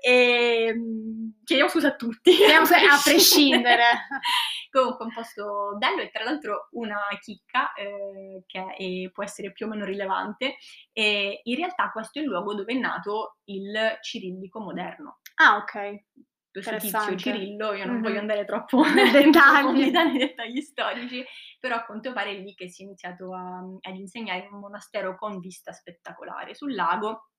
E 0.00 0.66
ehm, 0.68 1.42
chiediamo 1.44 1.70
scusa 1.70 1.88
a 1.88 1.96
tutti. 1.96 2.32
Chiediamo 2.32 2.64
scusa 2.64 2.92
a 2.92 3.00
prescindere 3.04 3.57
ridere. 3.58 3.84
Comunque 4.70 5.06
un 5.06 5.12
posto 5.12 5.76
bello 5.78 6.02
e 6.02 6.10
tra 6.10 6.24
l'altro 6.24 6.68
una 6.72 7.00
chicca 7.20 7.72
eh, 7.72 8.42
che 8.46 8.60
è, 8.60 9.10
può 9.10 9.22
essere 9.22 9.52
più 9.52 9.66
o 9.66 9.68
meno 9.68 9.84
rilevante. 9.84 10.56
E 10.92 11.40
in 11.42 11.56
realtà 11.56 11.90
questo 11.90 12.18
è 12.18 12.22
il 12.22 12.28
luogo 12.28 12.54
dove 12.54 12.72
è 12.72 12.76
nato 12.76 13.36
il 13.44 13.98
cirillico 14.00 14.60
moderno. 14.60 15.20
Ah, 15.36 15.56
ok. 15.56 16.04
Questo 16.50 16.76
tizio 16.76 17.16
Cirillo, 17.16 17.72
io 17.72 17.84
non 17.84 17.94
mm-hmm. 17.94 18.02
voglio 18.02 18.18
andare 18.18 18.44
troppo 18.44 18.82
nei 18.92 19.10
dettagli. 19.12 19.90
dettagli 19.90 20.60
storici, 20.60 21.24
però 21.60 21.76
a 21.76 21.84
quanto 21.84 22.12
pare 22.12 22.30
è 22.30 22.38
lì 22.38 22.54
che 22.54 22.68
si 22.68 22.82
è 22.82 22.86
iniziato 22.86 23.34
a, 23.34 23.58
ad 23.58 23.96
insegnare 23.96 24.46
in 24.46 24.52
un 24.52 24.60
monastero 24.60 25.16
con 25.16 25.38
vista 25.38 25.72
spettacolare 25.72 26.54
sul 26.54 26.74
lago 26.74 27.30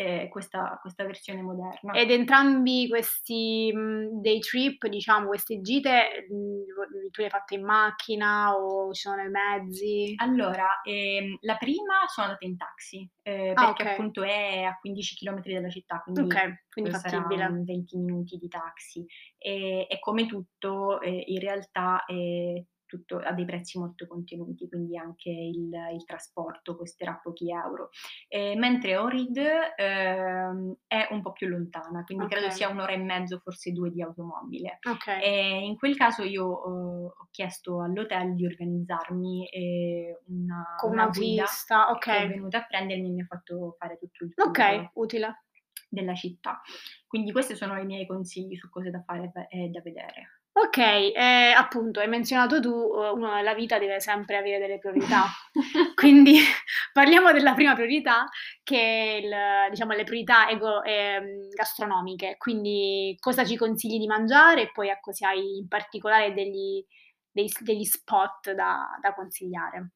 eh, 0.00 0.28
questa, 0.30 0.78
questa, 0.80 1.04
versione 1.04 1.42
moderna. 1.42 1.92
Ed 1.92 2.10
entrambi 2.10 2.88
questi 2.88 3.70
mh, 3.70 4.22
day 4.22 4.38
trip, 4.38 4.86
diciamo, 4.86 5.26
queste 5.26 5.60
gite, 5.60 6.26
mh, 6.26 7.10
tu 7.10 7.20
le 7.20 7.24
hai 7.24 7.30
fatte 7.30 7.56
in 7.56 7.64
macchina 7.64 8.56
o 8.56 8.90
ci 8.92 9.02
sono 9.02 9.20
i 9.20 9.28
mezzi? 9.28 10.14
Allora, 10.16 10.80
ehm, 10.82 11.36
la 11.40 11.56
prima 11.56 12.06
sono 12.06 12.28
andata 12.28 12.46
in 12.46 12.56
taxi, 12.56 13.06
eh, 13.22 13.50
ah, 13.50 13.66
perché 13.66 13.82
okay. 13.82 13.92
appunto 13.92 14.22
è 14.22 14.62
a 14.62 14.78
15 14.80 15.16
km 15.16 15.42
dalla 15.42 15.68
città, 15.68 16.00
quindi, 16.00 16.20
okay, 16.22 16.62
quindi 16.70 16.90
fattibile. 16.92 17.48
20 17.62 17.96
minuti 17.98 18.38
di 18.38 18.48
taxi. 18.48 19.04
E, 19.36 19.86
e 19.86 19.98
come 19.98 20.24
tutto, 20.24 20.98
eh, 21.02 21.24
in 21.26 21.40
realtà 21.40 22.04
tutto 22.90 23.18
a 23.18 23.32
dei 23.32 23.44
prezzi 23.44 23.78
molto 23.78 24.08
contenuti, 24.08 24.68
quindi 24.68 24.98
anche 24.98 25.30
il, 25.30 25.70
il 25.94 26.04
trasporto 26.04 26.76
costerà 26.76 27.18
pochi 27.22 27.52
euro. 27.52 27.90
Eh, 28.26 28.56
mentre 28.56 28.96
Orid 28.96 29.36
eh, 29.36 30.76
è 30.86 31.08
un 31.10 31.22
po' 31.22 31.32
più 31.32 31.46
lontana, 31.46 32.02
quindi 32.04 32.24
okay. 32.24 32.38
credo 32.38 32.52
sia 32.52 32.68
un'ora 32.68 32.92
e 32.92 32.98
mezzo, 32.98 33.38
forse 33.38 33.70
due 33.72 33.90
di 33.90 34.02
automobile. 34.02 34.78
Okay. 34.82 35.22
E 35.22 35.64
in 35.64 35.76
quel 35.76 35.96
caso 35.96 36.24
io 36.24 36.46
uh, 36.46 37.06
ho 37.06 37.28
chiesto 37.30 37.80
all'hotel 37.80 38.34
di 38.34 38.44
organizzarmi 38.44 39.48
eh, 39.48 40.20
una, 40.26 40.74
con 40.76 40.90
una, 40.90 41.04
una 41.04 41.10
vista, 41.12 41.90
ok. 41.90 41.98
Che 41.98 42.16
è 42.16 42.28
venuta 42.28 42.58
a 42.58 42.66
prendermi 42.66 43.08
e 43.08 43.12
mi 43.12 43.20
ha 43.20 43.26
fatto 43.26 43.76
fare 43.78 43.96
tutto 43.98 44.24
il 44.24 44.34
tour. 44.34 44.48
Ok, 44.48 44.90
utile 44.94 45.44
della 45.88 46.14
città. 46.14 46.60
Quindi 47.06 47.30
questi 47.30 47.54
sono 47.54 47.78
i 47.78 47.84
miei 47.84 48.06
consigli 48.06 48.56
su 48.56 48.68
cose 48.68 48.90
da 48.90 49.02
fare 49.02 49.30
e 49.48 49.68
da 49.68 49.80
vedere. 49.80 50.39
Ok, 50.52 50.78
eh, 50.78 51.52
appunto, 51.56 52.00
hai 52.00 52.08
menzionato 52.08 52.60
tu, 52.60 52.70
uh, 52.70 53.14
uno 53.14 53.32
nella 53.32 53.54
vita 53.54 53.78
deve 53.78 54.00
sempre 54.00 54.36
avere 54.36 54.58
delle 54.58 54.78
priorità. 54.78 55.26
Quindi 55.94 56.34
parliamo 56.92 57.32
della 57.32 57.54
prima 57.54 57.74
priorità, 57.74 58.26
che 58.64 58.76
è 58.78 59.14
il, 59.24 59.70
diciamo, 59.70 59.92
le 59.92 60.04
priorità 60.04 60.48
ego, 60.48 60.82
eh, 60.82 61.48
gastronomiche. 61.54 62.36
Quindi 62.36 63.16
cosa 63.20 63.44
ci 63.44 63.56
consigli 63.56 63.98
di 63.98 64.06
mangiare 64.06 64.62
e 64.62 64.70
poi 64.72 64.88
ecco 64.88 65.12
se 65.12 65.24
hai 65.24 65.58
in 65.58 65.68
particolare 65.68 66.34
degli, 66.34 66.84
dei, 67.30 67.48
degli 67.60 67.84
spot 67.84 68.50
da, 68.52 68.98
da 69.00 69.14
consigliare. 69.14 69.92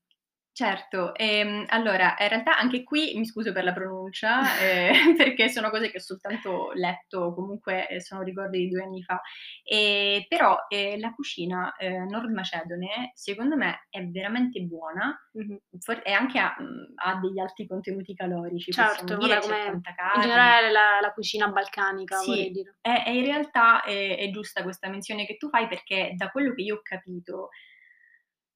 Certo, 0.57 1.17
ehm, 1.17 1.65
allora 1.71 2.15
in 2.17 2.29
realtà 2.29 2.57
anche 2.57 2.85
qui 2.85 3.15
mi 3.17 3.27
scuso 3.27 3.51
per 3.51 3.65
la 3.65 3.73
pronuncia, 3.73 4.39
ehm, 4.63 4.93
perché 5.17 5.49
sono 5.49 5.69
cose 5.69 5.91
che 5.91 5.97
ho 5.97 6.01
soltanto 6.01 6.71
letto, 6.75 7.35
comunque 7.35 7.89
eh, 7.89 8.01
sono 8.01 8.23
ricordi 8.23 8.59
di 8.59 8.69
due 8.69 8.85
anni 8.85 9.03
fa, 9.03 9.21
e, 9.65 10.25
però 10.29 10.57
eh, 10.69 10.97
la 11.01 11.13
cucina 11.13 11.75
eh, 11.75 11.99
nord-macedone 12.05 13.11
secondo 13.15 13.57
me 13.57 13.87
è 13.91 14.05
veramente 14.07 14.61
buona 14.61 15.19
Mhm. 15.33 15.59
for- 15.81 16.03
e 16.05 16.13
anche 16.13 16.39
ha, 16.39 16.55
ha 16.55 17.19
degli 17.19 17.41
alti 17.41 17.67
contenuti 17.67 18.15
calorici, 18.15 18.71
Certo, 18.71 19.17
dire, 19.17 19.41
come 19.41 19.65
tanta 19.65 19.95
in 20.15 20.21
generale 20.21 20.71
la, 20.71 21.01
la 21.01 21.13
cucina 21.13 21.49
balcanica, 21.49 22.19
Sì, 22.19 22.31
vorrei 22.31 22.51
dire. 22.53 22.77
è, 22.81 23.03
è 23.07 23.11
in 23.11 23.25
realtà 23.25 23.83
è, 23.83 24.19
è 24.19 24.31
giusta 24.31 24.63
questa 24.63 24.89
menzione 24.89 25.27
che 25.27 25.37
tu 25.37 25.49
fai 25.49 25.67
perché 25.67 26.13
da 26.15 26.31
quello 26.31 26.55
che 26.55 26.63
io 26.63 26.77
ho 26.77 26.81
capito 26.81 27.49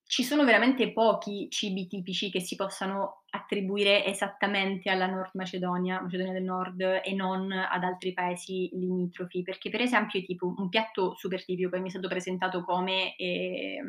ci 0.09 0.25
sono 0.25 0.43
veramente 0.43 0.91
pochi 0.91 1.49
cibi 1.51 1.87
tipici 1.87 2.31
che 2.31 2.41
si 2.41 2.57
possano 2.57 3.25
attribuire 3.29 4.07
esattamente 4.07 4.89
alla 4.89 5.07
Nord 5.07 5.33
Macedonia, 5.35 6.01
Macedonia 6.01 6.33
del 6.33 6.45
Nord 6.45 6.81
e 6.81 7.13
non 7.15 7.53
ad 7.53 7.85
altri 7.85 8.15
paesi 8.15 8.71
limitrofi, 8.73 9.43
perché 9.43 9.69
per 9.69 9.83
esempio 9.83 10.23
tipo 10.23 10.55
un 10.57 10.71
piatto 10.71 11.15
super 11.15 11.45
tipico 11.45 11.69
che 11.69 11.81
mi 11.81 11.89
è 11.89 11.91
stato 11.91 12.09
presentato 12.09 12.65
come 12.65 13.15
eh, 13.17 13.83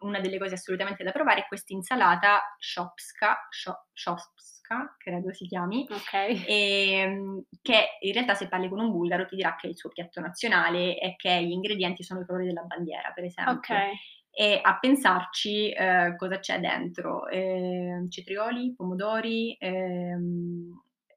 una 0.00 0.18
delle 0.18 0.38
cose 0.38 0.54
assolutamente 0.54 1.04
da 1.04 1.12
provare 1.12 1.42
è 1.42 1.46
questa 1.46 1.72
insalata 1.72 2.40
shopska, 2.58 3.46
shopska 3.92 4.96
credo 4.98 5.32
si 5.32 5.46
chiami, 5.46 5.86
Ok. 5.88 6.12
e, 6.12 6.92
ehm, 6.92 7.44
che 7.62 7.98
in 8.00 8.12
realtà 8.12 8.34
se 8.34 8.48
parli 8.48 8.68
con 8.68 8.80
un 8.80 8.90
bulgaro 8.90 9.26
ti 9.26 9.36
dirà 9.36 9.54
che 9.54 9.68
è 9.68 9.70
il 9.70 9.76
suo 9.76 9.90
piatto 9.90 10.20
nazionale 10.20 10.98
e 10.98 11.14
che 11.14 11.40
gli 11.44 11.52
ingredienti 11.52 12.02
sono 12.02 12.22
i 12.22 12.26
colori 12.26 12.46
della 12.46 12.62
bandiera, 12.62 13.12
per 13.12 13.22
esempio. 13.22 13.54
Ok. 13.54 13.90
E 14.34 14.58
a 14.62 14.78
pensarci 14.78 15.70
eh, 15.70 16.14
cosa 16.16 16.38
c'è 16.38 16.58
dentro, 16.58 17.28
eh, 17.28 18.06
cetrioli, 18.08 18.72
pomodori, 18.74 19.54
ehm, 19.60 20.70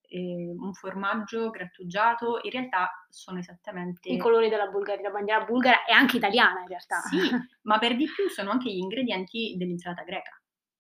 eh, 0.10 0.54
un 0.58 0.74
formaggio 0.74 1.50
grattugiato, 1.50 2.40
in 2.44 2.52
realtà 2.52 2.90
sono 3.10 3.40
esattamente... 3.40 4.10
I 4.10 4.18
colori 4.18 4.50
della 4.50 4.68
Bulgaria, 4.68 5.08
la 5.08 5.14
bandiera 5.14 5.46
bulgara 5.46 5.86
e 5.86 5.94
anche 5.94 6.18
italiana 6.18 6.60
in 6.62 6.68
realtà. 6.68 7.00
Sì, 7.00 7.18
ma 7.64 7.80
per 7.80 7.96
di 7.96 8.06
più 8.06 8.28
sono 8.30 8.52
anche 8.52 8.70
gli 8.70 8.78
ingredienti 8.80 9.56
dell'insalata 9.58 10.04
greca. 10.04 10.32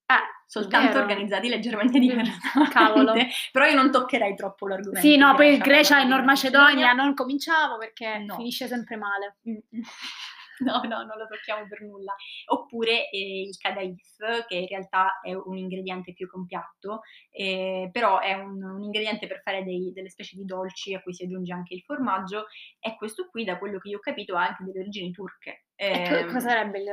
Eh, 0.07 0.13
soltanto 0.45 0.89
vero. 0.89 0.99
organizzati 0.99 1.47
leggermente 1.47 1.97
Mm, 1.97 2.01
diversamente. 2.01 2.71
cavolo. 2.73 3.13
Però 3.51 3.65
io 3.65 3.75
non 3.75 3.91
toccherei 3.91 4.35
troppo 4.35 4.67
l'argomento. 4.67 4.99
Sì, 4.99 5.17
no, 5.17 5.33
poi 5.35 5.57
Grecia, 5.57 6.01
e 6.01 6.03
Nord 6.05 6.25
Macedonia 6.25 6.91
non 6.91 7.13
cominciamo 7.13 7.77
perché 7.77 8.19
No. 8.19 8.35
finisce 8.35 8.67
sempre 8.67 8.97
male. 8.97 9.37
Mm. 9.49 9.57
No, 10.65 10.81
no, 10.83 11.03
non 11.03 11.17
lo 11.17 11.27
tocchiamo 11.27 11.67
per 11.67 11.81
nulla. 11.81 12.13
Oppure 12.47 13.09
eh, 13.09 13.41
il 13.41 13.57
kadaif, 13.57 14.45
che 14.47 14.55
in 14.55 14.67
realtà 14.67 15.19
è 15.21 15.33
un 15.33 15.57
ingrediente 15.57 16.13
più 16.13 16.27
compiatto, 16.27 17.01
eh, 17.31 17.89
però 17.91 18.19
è 18.19 18.33
un, 18.33 18.63
un 18.63 18.83
ingrediente 18.83 19.27
per 19.27 19.41
fare 19.41 19.63
dei- 19.63 19.91
delle 19.93 20.09
specie 20.09 20.35
di 20.37 20.45
dolci 20.45 20.93
a 20.93 21.01
cui 21.01 21.13
si 21.13 21.23
aggiunge 21.25 21.53
anche 21.53 21.73
il 21.75 21.81
formaggio. 21.81 22.45
E 22.79 22.95
questo 22.95 23.27
qui, 23.29 23.43
da 23.43 23.57
quello 23.57 23.79
che 23.79 23.89
io 23.89 23.97
ho 23.97 24.01
capito, 24.01 24.35
ha 24.35 24.45
anche 24.47 24.63
delle 24.63 24.79
origini 24.79 25.11
turche. 25.11 25.64
E 25.75 25.87
Ehm, 25.87 26.27
cosa 26.31 26.49
sarebbe 26.49 26.79
il... 26.79 26.89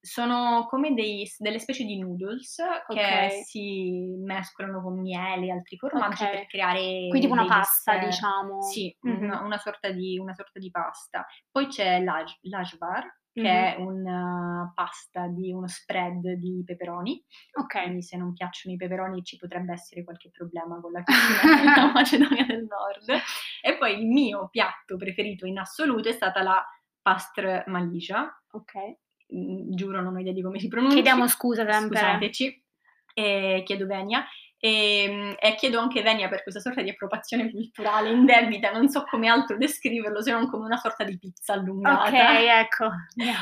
sono 0.00 0.66
come 0.68 0.94
dei- 0.94 1.28
delle 1.38 1.58
specie 1.58 1.84
di 1.84 1.98
noodles 1.98 2.56
che 2.88 3.00
Ok. 3.00 3.44
si 3.44 4.14
mescolano 4.24 4.80
con 4.82 4.98
miele 5.00 5.46
e 5.46 5.50
altri 5.52 5.76
formaggi 5.76 6.22
Ok. 6.24 6.30
per 6.30 6.46
creare 6.46 6.80
Quindi 7.08 7.20
tipo 7.20 7.32
una 7.32 7.46
pasta, 7.46 7.92
dessert. 7.94 8.10
diciamo. 8.10 8.62
Sì, 8.62 8.96
Mhm. 9.02 9.22
una, 9.22 9.40
una 9.42 9.58
sorta 9.58 9.90
di, 9.90 10.18
una 10.18 10.34
sorta 10.34 10.58
di 10.58 10.70
pasta. 10.70 11.26
Poi 11.50 11.66
c'è 11.66 12.00
l'aj- 12.02 12.38
l'ajvar, 12.42 13.04
che 13.32 13.42
Mhm. 13.42 13.46
è 13.46 13.76
una 13.78 14.72
pasta 14.74 15.28
di 15.28 15.52
uno 15.52 15.68
spread 15.68 16.28
di 16.32 16.62
peperoni. 16.64 17.22
Ok. 17.60 17.82
Quindi 17.82 18.02
se 18.02 18.16
non 18.16 18.32
piacciono 18.32 18.74
i 18.74 18.78
peperoni 18.78 19.22
ci 19.22 19.36
potrebbe 19.36 19.72
essere 19.72 20.02
qualche 20.02 20.30
problema 20.32 20.80
con 20.80 20.90
la 20.90 21.02
cucina 21.04 21.40
della 21.86 21.92
Macedonia 21.92 22.44
del 22.46 22.66
Nord. 22.66 23.20
E 23.62 23.76
poi 23.76 24.00
il 24.00 24.06
mio 24.06 24.48
piatto 24.50 24.96
preferito 24.96 25.46
in 25.46 25.58
assoluto 25.58 26.08
è 26.08 26.12
stata 26.12 26.42
la 26.42 26.64
pastr 27.08 27.64
malicia, 27.66 28.40
Ok. 28.50 28.72
Mm, 29.34 29.74
giuro 29.74 30.00
non 30.00 30.14
ho 30.16 30.18
idea 30.20 30.32
di 30.32 30.42
come 30.42 30.58
si 30.58 30.68
pronuncia. 30.68 30.94
Chiediamo 30.94 31.26
scusa 31.26 31.70
sempre. 31.70 31.98
Scusateci, 31.98 32.64
e 33.14 33.62
chiedo 33.64 33.86
venia. 33.86 34.24
E, 34.60 35.36
e 35.38 35.54
chiedo 35.54 35.78
anche 35.78 36.02
venia 36.02 36.28
per 36.28 36.42
questa 36.42 36.60
sorta 36.60 36.82
di 36.82 36.90
appropriazione 36.90 37.48
culturale 37.50 38.10
indebita, 38.10 38.72
non 38.72 38.88
so 38.88 39.04
come 39.04 39.28
altro 39.28 39.56
descriverlo 39.56 40.20
se 40.20 40.32
non 40.32 40.50
come 40.50 40.64
una 40.64 40.76
sorta 40.76 41.04
di 41.04 41.16
pizza 41.16 41.52
allungata. 41.52 42.08
Ok, 42.08 42.14
ecco, 42.14 42.88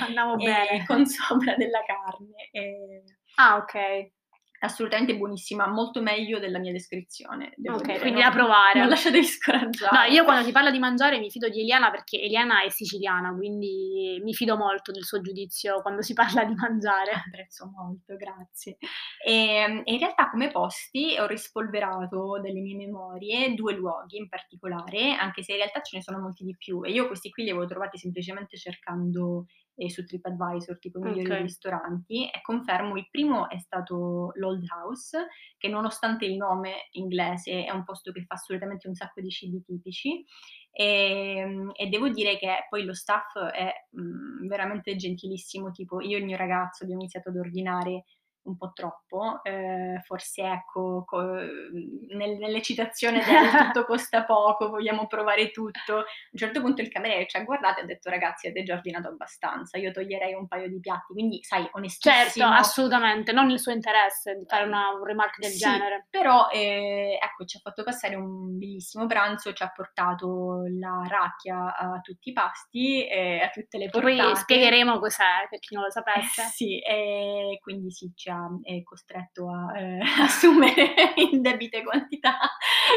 andiamo 0.04 0.36
bene. 0.36 0.84
con 0.86 1.06
sopra 1.06 1.54
della 1.54 1.82
carne. 1.86 2.48
E 2.50 3.02
Ah, 3.36 3.56
ok. 3.56 4.10
Assolutamente 4.60 5.16
buonissima, 5.16 5.66
molto 5.68 6.00
meglio 6.02 6.38
della 6.38 6.58
mia 6.58 6.72
descrizione. 6.72 7.52
devo 7.56 7.76
Ok, 7.76 7.84
dire, 7.86 7.98
quindi 8.00 8.20
non- 8.20 8.28
da 8.30 8.34
provare. 8.36 8.78
Non 8.80 8.88
lasciatevi 8.88 9.24
scoraggiare. 9.24 10.08
No, 10.08 10.14
io 10.14 10.24
quando 10.24 10.44
si 10.44 10.52
parla 10.52 10.70
di 10.70 10.78
mangiare 10.78 11.18
mi 11.18 11.30
fido 11.30 11.48
di 11.48 11.60
Eliana 11.60 11.90
perché 11.90 12.20
Eliana 12.20 12.62
è 12.62 12.68
siciliana, 12.70 13.34
quindi 13.34 14.20
mi 14.22 14.34
fido 14.34 14.56
molto 14.56 14.92
del 14.92 15.04
suo 15.04 15.20
giudizio 15.20 15.80
quando 15.82 16.02
si 16.02 16.12
parla 16.14 16.44
di 16.44 16.54
mangiare. 16.54 17.10
Apprezzo 17.12 17.70
molto, 17.74 18.16
grazie. 18.16 18.78
E, 19.24 19.82
e 19.84 19.92
in 19.92 19.98
realtà 19.98 20.30
come 20.30 20.50
posti 20.50 21.16
ho 21.18 21.26
rispolverato 21.26 22.40
dalle 22.42 22.60
mie 22.60 22.76
memorie 22.76 23.54
due 23.54 23.74
luoghi 23.74 24.16
in 24.18 24.28
particolare, 24.28 25.14
anche 25.14 25.42
se 25.42 25.52
in 25.52 25.58
realtà 25.58 25.80
ce 25.82 25.96
ne 25.96 26.02
sono 26.02 26.18
molti 26.18 26.44
di 26.44 26.54
più 26.56 26.84
e 26.84 26.90
io 26.90 27.06
questi 27.06 27.30
qui 27.30 27.44
li 27.44 27.50
avevo 27.50 27.66
trovati 27.66 27.98
semplicemente 27.98 28.56
cercando 28.56 29.46
eh, 29.76 29.90
su 29.90 30.04
TripAdvisor, 30.04 30.78
tipo 30.78 30.98
i 30.98 31.02
migliori 31.02 31.36
Ok. 31.36 31.40
ristoranti 31.40 32.28
e 32.28 32.40
confermo, 32.42 32.96
il 32.96 33.08
primo 33.10 33.48
è 33.48 33.58
stato 33.58 34.32
l'Old 34.34 34.64
House, 34.70 35.26
che 35.56 35.68
nonostante 35.68 36.24
il 36.24 36.36
nome 36.36 36.88
inglese 36.92 37.64
è 37.64 37.70
un 37.70 37.84
posto 37.84 38.12
che 38.12 38.24
fa 38.24 38.34
assolutamente 38.34 38.88
un 38.88 38.94
sacco 38.94 39.20
di 39.20 39.30
cibi 39.30 39.62
tipici 39.62 40.24
e, 40.70 41.72
e 41.74 41.86
devo 41.88 42.08
dire 42.08 42.36
che 42.38 42.66
poi 42.68 42.84
lo 42.84 42.94
staff 42.94 43.38
è 43.38 43.72
mm, 43.98 44.46
veramente 44.46 44.96
gentilissimo, 44.96 45.70
tipo 45.70 46.00
io 46.00 46.16
e 46.16 46.20
il 46.20 46.26
mio 46.26 46.36
ragazzo 46.36 46.82
abbiamo 46.84 47.00
iniziato 47.02 47.30
ad 47.30 47.36
ordinare 47.36 48.04
un 48.46 48.56
po' 48.56 48.72
troppo, 48.72 49.40
eh, 49.44 50.00
forse 50.04 50.42
ecco, 50.42 51.04
co- 51.04 51.22
nel- 51.32 52.38
nell'eccitazione 52.38 53.22
del 53.24 53.50
tutto 53.56 53.84
costa 53.86 54.24
poco, 54.24 54.68
vogliamo 54.70 55.06
provare 55.06 55.50
tutto. 55.50 55.98
A 55.98 56.04
un 56.30 56.38
certo 56.38 56.60
punto 56.60 56.80
il 56.82 56.88
cameriere 56.88 57.26
ci 57.26 57.36
ha 57.36 57.42
guardato 57.44 57.80
e 57.80 57.82
ha 57.82 57.86
detto 57.86 58.10
ragazzi 58.10 58.46
avete 58.46 58.64
già 58.64 58.74
ordinato 58.74 59.08
abbastanza, 59.08 59.78
io 59.78 59.90
toglierei 59.92 60.34
un 60.34 60.46
paio 60.46 60.68
di 60.68 60.80
piatti, 60.80 61.12
quindi 61.12 61.42
sai, 61.42 61.68
onestissimo. 61.72 62.24
Certo, 62.24 62.44
assolutamente, 62.44 63.32
non 63.32 63.50
il 63.50 63.58
suo 63.60 63.72
interesse 63.72 64.34
di 64.36 64.44
fare 64.46 64.64
una, 64.64 64.90
un 64.90 65.04
remark 65.04 65.38
del 65.38 65.50
Sì, 65.50 65.58
genere. 65.58 66.06
Però 66.10 66.48
eh, 66.50 67.18
ecco, 67.22 67.44
ci 67.44 67.56
ha 67.56 67.60
fatto 67.60 67.82
passare 67.82 68.14
un 68.16 68.56
bellissimo 68.58 69.06
pranzo, 69.06 69.52
ci 69.52 69.62
ha 69.62 69.70
portato 69.74 70.62
la 70.78 71.04
racchia 71.08 71.76
a 71.76 72.00
tutti 72.00 72.30
i 72.30 72.32
pasti, 72.32 73.06
e 73.06 73.40
a 73.40 73.48
tutte 73.50 73.78
le 73.78 73.88
portate. 73.88 74.16
poi 74.16 74.36
spiegheremo 74.36 74.98
cos'è 74.98 75.46
per 75.48 75.58
chi 75.58 75.74
non 75.74 75.84
lo 75.84 75.88
Eh, 75.88 75.92
sapesse. 75.92 76.42
sì, 76.42 76.78
e 76.80 77.58
quindi 77.60 77.90
sì, 77.90 78.12
ci 78.14 78.30
ha 78.30 78.35
eh, 78.62 78.82
costretto 78.82 79.50
a 79.50 79.78
eh, 79.78 80.00
assumere 80.22 80.94
in 81.32 81.42
debite 81.42 81.82
quantità, 81.82 82.38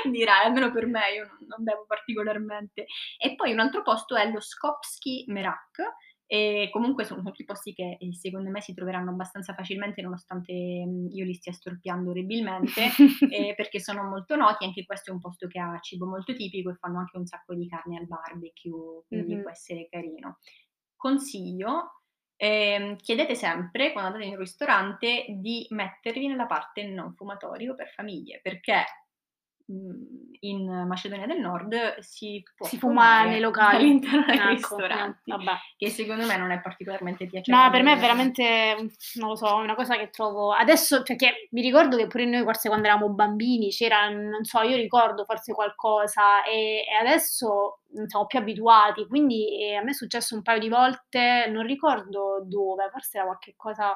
direi, 0.09 0.45
almeno 0.45 0.71
per 0.71 0.85
me, 0.85 1.11
io 1.13 1.25
non, 1.27 1.37
non 1.47 1.63
bevo 1.63 1.85
particolarmente. 1.87 2.85
E 3.17 3.35
poi 3.35 3.51
un 3.53 3.59
altro 3.59 3.81
posto 3.81 4.15
è 4.15 4.29
lo 4.29 4.39
Skopski 4.39 5.25
Merak, 5.27 5.81
e 6.31 6.69
comunque 6.71 7.05
sono 7.05 7.23
tutti 7.23 7.43
posti 7.43 7.73
che 7.73 7.97
eh, 7.99 8.13
secondo 8.13 8.51
me 8.51 8.61
si 8.61 8.75
troveranno 8.75 9.09
abbastanza 9.09 9.55
facilmente, 9.55 10.03
nonostante 10.03 10.53
mm, 10.53 11.07
io 11.09 11.25
li 11.25 11.33
stia 11.33 11.51
storpiando 11.51 12.11
orribilmente, 12.11 12.83
eh, 13.33 13.55
perché 13.55 13.79
sono 13.79 14.03
molto 14.03 14.35
noti. 14.35 14.63
Anche 14.63 14.85
questo 14.85 15.09
è 15.09 15.13
un 15.13 15.19
posto 15.19 15.47
che 15.47 15.59
ha 15.59 15.79
cibo 15.79 16.05
molto 16.05 16.35
tipico 16.35 16.69
e 16.69 16.75
fanno 16.75 16.99
anche 16.99 17.17
un 17.17 17.25
sacco 17.25 17.55
di 17.55 17.67
carne 17.67 17.97
al 17.97 18.05
barbecue, 18.05 19.05
quindi 19.07 19.33
Mhm. 19.37 19.41
può 19.41 19.49
essere 19.49 19.87
carino. 19.89 20.37
Consiglio, 20.95 21.98
ehm, 22.39 22.95
chiedete 22.95 23.35
sempre 23.35 23.91
quando 23.91 24.11
andate 24.11 24.25
in 24.27 24.33
un 24.33 24.39
ristorante 24.39 25.25
di 25.29 25.67
mettervi 25.71 26.27
nella 26.27 26.45
parte 26.45 26.83
non 26.85 27.13
fumatorio 27.13 27.75
per 27.75 27.89
famiglie, 27.89 28.39
perché 28.41 28.85
in 30.41 30.85
Macedonia 30.87 31.27
del 31.27 31.39
Nord 31.39 31.99
si 31.99 32.41
può 32.55 32.65
si 32.65 32.77
fuma 32.77 33.23
nei 33.25 33.39
locali 33.41 33.83
all'interno 33.83 34.25
dei 34.25 34.35
ecco, 34.35 34.49
ristoranti, 34.49 35.31
vabbè. 35.31 35.51
che 35.77 35.89
secondo 35.89 36.25
me 36.25 36.37
non 36.37 36.51
è 36.51 36.59
particolarmente 36.59 37.27
piacevole. 37.27 37.63
No, 37.63 37.69
per 37.69 37.83
me 37.83 37.93
è 37.93 37.97
veramente, 37.97 38.75
non 39.15 39.29
lo 39.29 39.35
so, 39.35 39.55
una 39.55 39.75
cosa 39.75 39.95
che 39.97 40.09
trovo... 40.09 40.51
Adesso, 40.53 41.03
perché 41.03 41.47
mi 41.51 41.61
ricordo 41.61 41.97
che 41.97 42.07
pure 42.07 42.25
noi 42.25 42.43
forse 42.43 42.67
quando 42.69 42.87
eravamo 42.87 43.13
bambini 43.13 43.69
c'era, 43.69 44.09
non 44.09 44.43
so, 44.43 44.61
io 44.61 44.75
ricordo 44.75 45.25
forse 45.25 45.53
qualcosa 45.53 46.43
e, 46.43 46.85
e 46.87 46.93
adesso 46.99 47.81
non 47.91 48.07
siamo 48.07 48.25
più 48.25 48.39
abituati, 48.39 49.07
quindi 49.07 49.61
eh, 49.61 49.75
a 49.75 49.83
me 49.83 49.91
è 49.91 49.93
successo 49.93 50.35
un 50.35 50.41
paio 50.41 50.59
di 50.59 50.69
volte, 50.69 51.47
non 51.49 51.65
ricordo 51.65 52.43
dove, 52.45 52.89
forse 52.91 53.17
era 53.17 53.25
qualche 53.25 53.53
cosa 53.55 53.95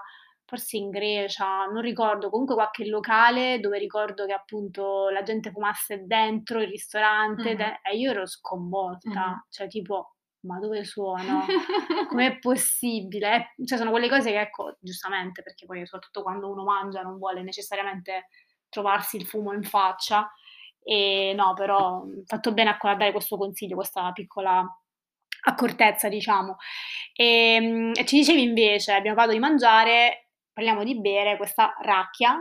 forse 0.53 0.77
in 0.77 0.91
Grecia, 0.91 1.65
non 1.65 1.81
ricordo, 1.81 2.29
comunque 2.29 2.53
qualche 2.53 2.85
locale 2.85 3.59
dove 3.59 3.79
ricordo 3.79 4.25
che 4.27 4.33
appunto 4.33 5.09
la 5.09 5.23
gente 5.23 5.49
fumasse 5.49 6.03
dentro 6.05 6.61
il 6.61 6.67
ristorante 6.67 7.55
de- 7.55 7.79
e 7.83 7.97
io 7.97 8.11
ero 8.11 8.27
sconvolta, 8.27 9.09
Mhm. 9.09 9.45
cioè 9.49 9.67
tipo, 9.67 10.13
ma 10.41 10.59
dove 10.59 10.83
suono? 10.83 11.45
Com'è 12.15 12.37
possibile? 12.37 13.53
Cioè 13.65 13.77
sono 13.79 13.89
quelle 13.89 14.09
cose 14.09 14.29
che 14.31 14.41
ecco, 14.41 14.77
giustamente, 14.79 15.41
perché 15.41 15.65
poi 15.65 15.83
soprattutto 15.85 16.21
quando 16.21 16.51
uno 16.51 16.63
mangia 16.63 17.01
non 17.01 17.17
vuole 17.17 17.41
necessariamente 17.41 18.27
trovarsi 18.69 19.17
il 19.17 19.25
fumo 19.25 19.53
in 19.53 19.63
faccia, 19.63 20.31
e 20.83 21.33
no, 21.35 21.53
però 21.53 22.03
fatto 22.25 22.53
bene 22.53 22.77
a 22.77 22.95
dare 22.95 23.11
questo 23.11 23.37
consiglio, 23.37 23.75
questa 23.75 24.11
piccola 24.11 24.63
accortezza, 25.45 26.09
diciamo. 26.09 26.57
E, 27.15 27.91
e 27.95 28.05
ci 28.05 28.17
dicevi 28.17 28.41
invece, 28.43 28.91
abbiamo 28.93 29.15
parlato 29.15 29.37
di 29.37 29.43
mangiare, 29.43 30.29
parliamo 30.53 30.83
di 30.83 30.99
bere, 30.99 31.37
questa 31.37 31.73
racchia. 31.81 32.37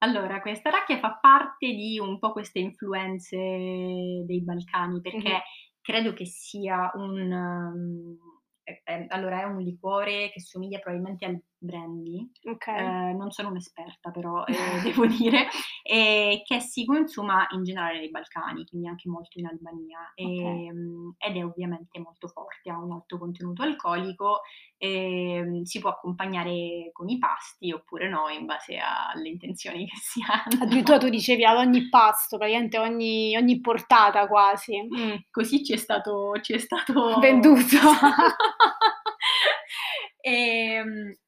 Allora, 0.00 0.40
questa 0.40 0.70
racchia 0.70 0.98
fa 0.98 1.18
parte 1.20 1.72
di 1.74 1.98
un 1.98 2.18
po' 2.20 2.32
queste 2.32 2.60
influenze 2.60 3.36
dei 3.36 4.42
Balcani, 4.42 5.00
perché 5.00 5.30
Mhm. 5.30 5.40
credo 5.80 6.12
che 6.12 6.24
sia 6.26 6.90
un... 6.94 7.32
um, 7.32 8.16
eh, 8.62 8.82
eh, 8.84 9.06
allora, 9.08 9.40
è 9.40 9.44
un 9.44 9.60
liquore 9.62 10.30
che 10.30 10.40
somiglia 10.40 10.78
probabilmente 10.78 11.24
al 11.24 11.42
brandy, 11.58 12.30
Ok. 12.44 12.66
eh, 12.68 13.12
non 13.12 13.30
sono 13.30 13.48
un'esperta 13.50 14.10
però, 14.10 14.44
eh, 14.46 14.80
devo 14.82 15.06
dire, 15.06 15.48
e 15.82 16.42
che 16.44 16.60
si 16.60 16.84
consuma 16.84 17.46
in 17.50 17.64
generale 17.64 17.98
nei 17.98 18.10
Balcani, 18.10 18.64
quindi 18.64 18.88
anche 18.88 19.08
molto 19.08 19.38
in 19.38 19.46
Albania, 19.46 20.12
e, 20.14 20.72
mm, 20.72 21.10
ed 21.18 21.36
è 21.36 21.44
ovviamente 21.44 21.98
molto 21.98 22.28
forte, 22.28 22.70
ha 22.70 22.78
un 22.78 22.92
alto 22.92 23.18
contenuto 23.18 23.62
alcolico, 23.62 24.40
e, 24.76 25.42
mm, 25.44 25.62
si 25.62 25.80
può 25.80 25.90
accompagnare 25.90 26.90
con 26.92 27.08
i 27.08 27.18
pasti 27.18 27.72
oppure 27.72 28.08
no, 28.08 28.28
in 28.28 28.46
base 28.46 28.78
alle 28.78 29.28
intenzioni 29.28 29.86
che 29.86 29.96
si 29.96 30.20
hanno. 30.22 30.62
Addirittura 30.62 30.98
tu 30.98 31.08
dicevi 31.08 31.44
ad 31.44 31.56
ogni 31.56 31.88
pasto, 31.88 32.36
praticamente 32.36 32.78
ogni, 32.78 33.36
ogni 33.36 33.60
portata 33.60 34.26
quasi. 34.28 34.80
Mm. 34.82 35.14
Così 35.30 35.64
ci 35.64 35.72
è 35.72 35.76
stato, 35.76 36.32
ci 36.40 36.52
è 36.52 36.58
stato 36.58 37.18
Venduto. 37.18 37.76
e, 40.20 41.18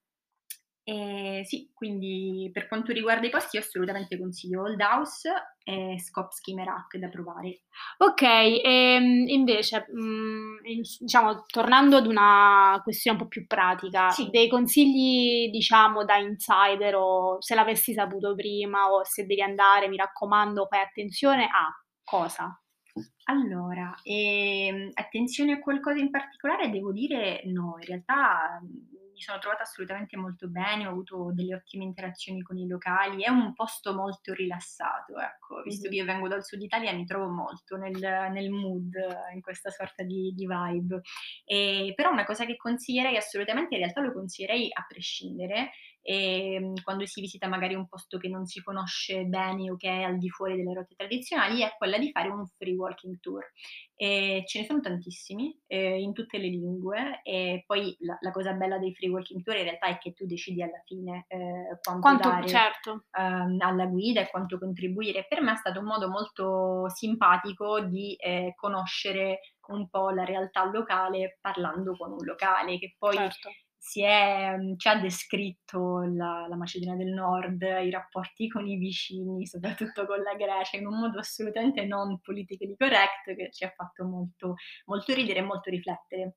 e 0.90 1.42
sì, 1.44 1.70
quindi 1.72 2.50
per 2.52 2.66
quanto 2.68 2.92
riguarda 2.92 3.26
i 3.26 3.30
posti, 3.30 3.56
io 3.56 3.62
assolutamente 3.62 4.18
consiglio 4.18 4.62
Old 4.62 4.80
House 4.80 5.30
e 5.62 5.98
Skopski 6.00 6.54
Merak 6.54 6.96
da 6.96 7.08
provare. 7.08 7.62
Ok, 7.98 8.22
ehm, 8.22 9.28
invece, 9.28 9.86
mm, 9.94 10.56
diciamo, 10.98 11.44
tornando 11.46 11.96
ad 11.98 12.06
una 12.06 12.80
questione 12.82 13.18
un 13.18 13.22
po' 13.24 13.28
più 13.28 13.46
pratica, 13.46 14.10
Sì. 14.10 14.28
dei 14.30 14.48
consigli, 14.48 15.50
diciamo, 15.50 16.04
da 16.04 16.16
insider 16.16 16.94
o 16.96 17.40
se 17.40 17.54
l'avessi 17.54 17.92
saputo 17.92 18.34
prima 18.34 18.90
o 18.90 19.04
se 19.04 19.26
devi 19.26 19.42
andare, 19.42 19.88
mi 19.88 19.96
raccomando, 19.96 20.66
fai 20.66 20.80
attenzione 20.80 21.44
a 21.44 21.68
cosa? 22.02 22.58
Allora, 23.24 23.94
ehm, 24.02 24.90
attenzione 24.94 25.52
a 25.52 25.60
qualcosa 25.60 25.98
in 26.00 26.10
particolare, 26.10 26.68
devo 26.70 26.90
dire 26.92 27.42
no, 27.46 27.76
in 27.78 27.86
realtà 27.86 28.60
mi 29.20 29.26
sono 29.26 29.38
trovata 29.38 29.64
assolutamente 29.64 30.16
molto 30.16 30.48
bene, 30.48 30.86
ho 30.86 30.90
avuto 30.90 31.30
delle 31.34 31.54
ottime 31.54 31.84
interazioni 31.84 32.40
con 32.40 32.56
i 32.56 32.66
locali, 32.66 33.22
è 33.22 33.28
un 33.28 33.52
posto 33.52 33.94
molto 33.94 34.32
rilassato, 34.32 35.18
ecco, 35.18 35.60
visto 35.62 35.88
Mhm. 35.88 35.90
che 35.90 35.96
io 35.96 36.06
vengo 36.06 36.26
dal 36.26 36.42
sud 36.42 36.62
Italia 36.62 36.92
mi 36.94 37.04
trovo 37.04 37.28
molto 37.28 37.76
nel, 37.76 37.92
nel 38.32 38.48
mood, 38.50 38.94
in 39.34 39.42
questa 39.42 39.68
sorta 39.68 40.02
di, 40.04 40.32
di 40.34 40.46
vibe. 40.46 41.02
E, 41.44 41.92
però 41.94 42.10
una 42.10 42.24
cosa 42.24 42.46
che 42.46 42.56
consiglierei 42.56 43.16
assolutamente, 43.18 43.74
in 43.74 43.80
realtà 43.82 44.00
lo 44.00 44.12
consiglierei 44.14 44.70
a 44.72 44.84
prescindere, 44.88 45.72
e, 46.02 46.72
quando 46.82 47.06
si 47.06 47.20
visita 47.20 47.48
magari 47.48 47.74
un 47.74 47.86
posto 47.86 48.18
che 48.18 48.28
non 48.28 48.46
si 48.46 48.62
conosce 48.62 49.24
bene 49.24 49.70
o 49.70 49.76
che 49.76 49.88
è 49.88 50.02
al 50.02 50.18
di 50.18 50.28
fuori 50.30 50.56
delle 50.56 50.74
rotte 50.74 50.94
tradizionali, 50.94 51.62
è 51.62 51.74
quella 51.76 51.98
di 51.98 52.10
fare 52.10 52.28
un 52.28 52.46
free 52.56 52.74
walking 52.74 53.18
tour. 53.20 53.44
E 53.94 54.44
ce 54.46 54.60
ne 54.60 54.64
sono 54.64 54.80
tantissimi 54.80 55.54
eh, 55.66 56.00
in 56.00 56.14
tutte 56.14 56.38
le 56.38 56.48
lingue 56.48 57.20
e 57.22 57.64
poi 57.66 57.94
la, 58.00 58.16
la, 58.20 58.30
cosa 58.30 58.52
bella 58.52 58.78
dei 58.78 58.94
free 58.94 59.10
walking 59.10 59.42
tour 59.42 59.58
in 59.58 59.64
realtà 59.64 59.88
è 59.88 59.98
che 59.98 60.14
tu 60.14 60.24
decidi 60.24 60.62
alla 60.62 60.80
fine 60.86 61.26
eh, 61.28 61.78
quanto, 61.82 62.00
Quanto 62.00 62.28
dare 62.30 62.48
certo. 62.48 63.04
ehm, 63.10 63.58
alla 63.60 63.84
guida 63.84 64.22
e 64.22 64.30
quanto 64.30 64.58
contribuire. 64.58 65.26
Per 65.28 65.42
me 65.42 65.52
è 65.52 65.56
stato 65.56 65.80
un 65.80 65.86
modo 65.86 66.08
molto 66.08 66.88
simpatico 66.88 67.80
di 67.80 68.14
eh, 68.14 68.54
conoscere 68.56 69.40
un 69.66 69.88
po' 69.88 70.10
la 70.10 70.24
realtà 70.24 70.64
locale 70.64 71.38
parlando 71.40 71.96
con 71.96 72.12
un 72.12 72.24
locale 72.24 72.78
che 72.78 72.96
poi 72.98 73.16
certo. 73.16 73.50
Si 73.82 74.02
è, 74.02 74.56
ci 74.76 74.88
ha 74.88 75.00
descritto 75.00 76.02
la, 76.02 76.46
la, 76.46 76.56
Macedonia 76.56 76.96
del 76.96 77.14
Nord, 77.14 77.62
i 77.62 77.90
rapporti 77.90 78.46
con 78.46 78.68
i 78.68 78.76
vicini, 78.76 79.46
soprattutto 79.46 80.04
con 80.04 80.20
la 80.20 80.34
Grecia, 80.34 80.76
in 80.76 80.86
un 80.86 80.98
modo 80.98 81.18
assolutamente 81.18 81.86
non 81.86 82.20
politically 82.20 82.76
correct 82.76 83.34
che 83.34 83.48
ci 83.50 83.64
ha 83.64 83.72
fatto 83.74 84.04
molto, 84.04 84.56
molto 84.84 85.14
ridere 85.14 85.38
e 85.38 85.42
molto 85.42 85.70
riflettere. 85.70 86.34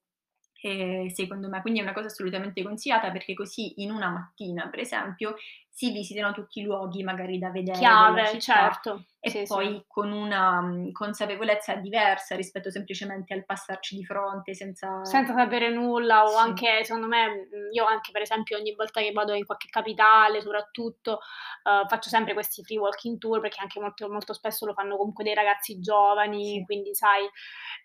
E 0.62 1.12
secondo 1.14 1.50
me, 1.50 1.60
quindi 1.62 1.82
è 1.82 1.84
una 1.84 1.92
cosa 1.92 2.08
assolutamente 2.08 2.64
consigliata 2.64 3.12
perché 3.12 3.34
così 3.34 3.82
in 3.84 3.92
una 3.92 4.10
mattina, 4.10 4.70
per 4.70 4.80
esempio, 4.80 5.36
si 5.76 5.92
visitano 5.92 6.34
tutti 6.34 6.60
i 6.60 6.64
luoghi 6.64 7.02
magari 7.02 7.40
da 7.40 7.50
vedere. 7.50 7.80
Chiave, 7.80 8.40
certo. 8.40 9.06
E 9.20 9.30
sì, 9.32 9.44
poi 9.48 9.68
sì. 9.68 9.84
con 9.88 10.12
una 10.12 10.60
um, 10.60 10.92
consapevolezza 10.92 11.74
diversa 11.76 12.36
rispetto 12.36 12.70
semplicemente 12.70 13.34
al 13.34 13.44
passarci 13.44 13.96
di 13.96 14.06
fronte 14.06 14.54
senza... 14.54 15.04
senza 15.04 15.34
sapere 15.34 15.70
nulla 15.70 16.26
o 16.26 16.28
Sì. 16.28 16.38
anche 16.38 16.84
secondo 16.84 17.08
me 17.08 17.48
io 17.72 17.86
anche 17.86 18.12
per 18.12 18.22
esempio 18.22 18.58
ogni 18.58 18.76
volta 18.76 19.02
che 19.02 19.12
vado 19.14 19.34
in 19.34 19.46
qualche 19.46 19.70
capitale 19.70 20.42
soprattutto 20.42 21.14
uh, 21.14 21.88
faccio 21.88 22.10
sempre 22.10 22.34
questi 22.34 22.64
free 22.64 22.78
walking 22.78 23.18
tour 23.18 23.40
perché 23.40 23.62
anche 23.62 23.80
molto, 23.80 24.10
molto 24.10 24.34
spesso 24.34 24.66
lo 24.66 24.74
fanno 24.74 24.98
comunque 24.98 25.24
dei 25.24 25.34
ragazzi 25.34 25.80
giovani 25.80 26.62
quindi 26.66 26.94
sai 26.94 27.24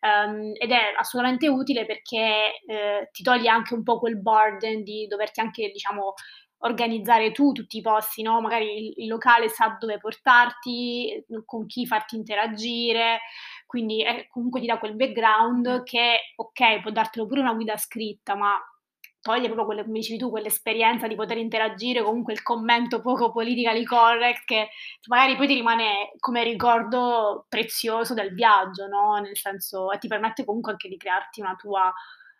um, 0.00 0.50
ed 0.58 0.72
è 0.72 0.92
assolutamente 0.98 1.48
utile 1.48 1.86
perché 1.86 2.60
eh, 2.66 3.08
ti 3.12 3.22
toglie 3.22 3.48
anche 3.48 3.74
un 3.74 3.84
po' 3.84 4.00
quel 4.00 4.20
burden 4.20 4.82
di 4.82 5.06
doverti 5.06 5.38
anche 5.40 5.70
diciamo 5.70 6.14
organizzare 6.60 7.32
tu 7.32 7.52
tutti 7.52 7.78
i 7.78 7.82
posti, 7.82 8.22
no? 8.22 8.40
Magari 8.40 8.86
il, 8.88 8.92
il, 9.04 9.08
locale 9.08 9.48
sa 9.48 9.76
dove 9.78 9.98
portarti, 9.98 11.24
con 11.44 11.66
chi 11.66 11.86
farti 11.86 12.16
interagire, 12.16 13.20
quindi 13.66 14.02
è, 14.02 14.26
comunque 14.28 14.60
ti 14.60 14.66
dà 14.66 14.78
quel 14.78 14.96
background 14.96 15.82
che, 15.84 16.32
ok, 16.36 16.80
può 16.80 16.90
dartelo 16.90 17.26
pure 17.26 17.40
una 17.40 17.54
guida 17.54 17.76
scritta, 17.76 18.34
ma 18.34 18.56
toglie 19.20 19.46
proprio 19.46 19.66
quelle, 19.66 19.84
come 19.84 19.98
dicevi 19.98 20.18
tu, 20.18 20.30
quell'esperienza 20.30 21.06
di 21.06 21.14
poter 21.14 21.38
interagire, 21.38 22.02
comunque 22.02 22.32
il 22.32 22.42
commento 22.42 23.00
poco 23.00 23.30
politically 23.30 23.84
correct 23.84 24.44
che 24.44 24.68
magari 25.08 25.36
poi 25.36 25.46
ti 25.46 25.54
rimane 25.54 26.12
come 26.18 26.42
ricordo 26.44 27.46
prezioso 27.48 28.14
del 28.14 28.32
viaggio, 28.34 28.86
no? 28.86 29.18
Nel 29.20 29.36
senso, 29.36 29.92
e 29.92 29.98
ti 29.98 30.08
permette 30.08 30.44
comunque 30.44 30.72
anche 30.72 30.88
di 30.88 30.96
crearti 30.96 31.40
una 31.40 31.54
tua, 31.56 31.92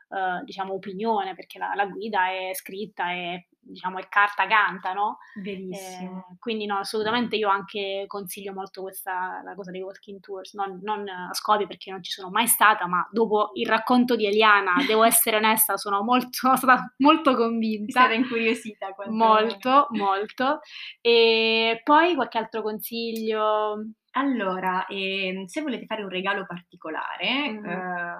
uh, 0.09 0.45
diciamo, 0.45 0.73
opinione, 0.75 1.35
perché 1.35 1.59
la, 1.59 1.73
la 1.75 1.87
guida 1.87 2.29
è 2.29 2.51
scritta 2.55 3.13
e 3.13 3.49
diciamo 3.69 3.99
è 3.99 4.09
carta 4.09 4.47
canta, 4.47 4.95
no? 4.95 5.19
Verissimo. 5.43 6.27
Eh, 6.31 6.37
quindi 6.39 6.65
no, 6.65 6.79
assolutamente 6.79 7.37
io 7.37 7.49
anche 7.51 8.05
consiglio 8.07 8.55
molto 8.55 8.81
questa 8.81 9.43
la 9.45 9.55
cosa 9.55 9.71
dei 9.71 9.83
walking 9.83 10.21
tours, 10.21 10.55
non, 10.55 10.81
non 10.83 11.07
a 11.09 11.29
Skopje 11.35 11.67
perché 11.67 11.91
non 11.91 12.03
ci 12.03 12.11
sono 12.11 12.31
mai 12.31 12.47
stata, 12.47 12.87
ma 12.87 13.07
dopo 13.13 13.51
il 13.55 13.67
racconto 13.67 14.17
di 14.17 14.25
Eliana, 14.27 14.73
devo 14.87 15.05
essere 15.05 15.37
onesta, 15.45 15.77
sono 15.77 16.03
molto, 16.03 16.29
sono 16.33 16.57
stata 16.57 16.95
molto 16.99 17.35
convinta. 17.35 18.01
Stata 18.01 18.15
incuriosita. 18.15 18.95
Molto, 19.09 19.89
molto. 19.91 20.61
E 21.03 21.81
poi 21.85 22.15
qualche 22.15 22.39
altro 22.39 22.63
consiglio? 22.63 23.85
Allora, 24.13 24.87
eh, 24.87 25.45
se 25.47 25.61
volete 25.61 25.85
fare 25.87 26.03
un 26.03 26.09
regalo 26.09 26.47
particolare, 26.47 27.51
Mhm. 27.51 27.65
eh, 27.67 28.17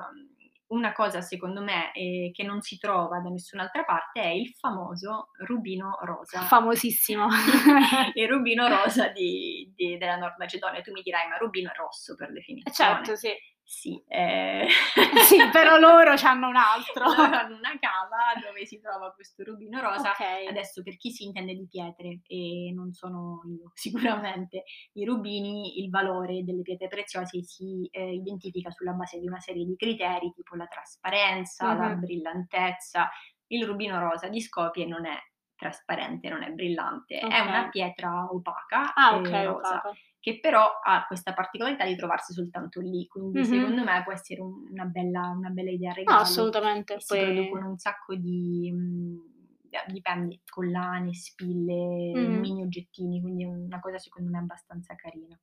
una 0.69 0.93
cosa 0.93 1.21
secondo 1.21 1.63
me 1.63 1.93
eh, 1.95 2.31
che 2.33 2.43
non 2.43 2.61
si 2.61 2.79
trova 2.79 3.21
da 3.21 3.29
nessun'altra 3.29 3.85
parte 3.85 4.21
è 4.21 4.29
il 4.29 4.51
famoso 4.51 5.31
rubino 5.47 5.99
rosa. 6.03 6.43
Famosissimo. 6.43 7.27
il 8.15 8.29
rubino 8.29 8.69
rosa 8.69 9.09
di, 9.09 9.73
di- 9.75 9.97
della 9.97 10.17
Nord 10.17 10.35
Macedonia. 10.39 10.81
Tu 10.81 10.93
mi 10.93 11.03
dirai, 11.03 11.29
ma 11.29 11.37
rubino 11.37 11.71
è 11.71 11.75
rosso 11.75 12.15
per 12.15 12.33
definizione. 12.33 12.75
certo, 12.75 13.17
sì. 13.17 13.31
Sì, 13.71 14.03
eh... 14.09 14.67
sì, 15.29 15.37
però 15.53 15.77
loro 15.77 16.15
hanno 16.23 16.49
un 16.49 16.57
altro. 16.57 17.05
loro 17.05 17.37
hanno 17.37 17.57
una 17.59 17.79
cava 17.79 18.33
dove 18.43 18.65
si 18.65 18.81
trova 18.81 19.13
questo 19.13 19.45
rubino 19.45 19.79
rosa. 19.83 20.13
Ok. 20.13 20.49
Adesso 20.49 20.83
per 20.83 20.97
chi 20.97 21.11
si 21.11 21.25
intende 21.25 21.53
di 21.53 21.67
pietre, 21.69 22.21
e 22.27 22.73
non 22.75 22.93
sono 22.95 23.43
io 23.45 23.71
sicuramente, 23.77 24.65
i 24.95 25.05
rubini, 25.05 25.83
il 25.83 25.91
valore 25.91 26.45
delle 26.45 26.63
pietre 26.63 26.89
preziose 26.89 27.43
si 27.43 27.87
eh, 27.93 28.15
identifica 28.15 28.71
sulla 28.71 28.93
base 28.93 29.19
di 29.19 29.27
una 29.27 29.39
serie 29.39 29.67
di 29.67 29.77
criteri, 29.77 30.33
tipo 30.35 30.57
la 30.57 30.67
trasparenza, 30.67 31.75
la 31.75 31.89
Mhm. 31.89 32.01
brillantezza. 32.01 33.11
Il 33.49 33.67
rubino 33.67 34.01
rosa 34.01 34.29
di 34.29 34.41
Skopje 34.41 34.87
non 34.87 35.05
è 35.05 35.17
trasparente, 35.55 36.29
non 36.31 36.43
è 36.43 36.51
brillante, 36.51 37.19
è 37.19 37.25
Ok. 37.27 37.47
una 37.49 37.69
pietra 37.69 38.29
opaca 38.31 38.95
Ah, 38.95 39.17
e 39.17 39.19
ok, 39.19 39.31
rosa 39.45 39.77
opaco. 39.77 39.97
Che 40.33 40.41
però 40.41 40.65
ha 40.83 41.05
questa 41.07 41.33
particolarità 41.35 41.85
di 41.87 41.97
trovarsi 41.97 42.33
soltanto 42.33 42.81
lì, 42.81 43.07
quindi 43.07 43.39
Mhm. 43.39 43.45
secondo 43.45 43.85
me 43.85 44.03
può 44.05 44.13
essere 44.13 44.41
un- 44.41 44.69
una, 44.71 44.85
bella, 44.85 45.29
una 45.37 45.49
bella 45.51 45.71
idea 45.71 45.91
a 45.91 45.95
No, 45.95 45.99
regalo. 46.01 46.21
assolutamente. 46.21 47.01
Si 47.01 47.15
Poi... 47.17 47.25
producono 47.25 47.69
un 47.71 47.79
sacco 47.79 48.15
di, 48.15 48.71
mh, 48.73 49.37
eh, 49.71 49.93
dipende, 49.93 50.41
collane, 50.49 51.13
spille, 51.15 52.15
Mhm. 52.15 52.39
mini 52.41 52.63
oggettini, 52.63 53.21
quindi 53.21 53.45
è 53.45 53.47
una 53.47 53.81
cosa 53.81 53.99
secondo 53.99 54.31
me 54.31 54.39
abbastanza 54.39 54.95
carina. 54.95 55.39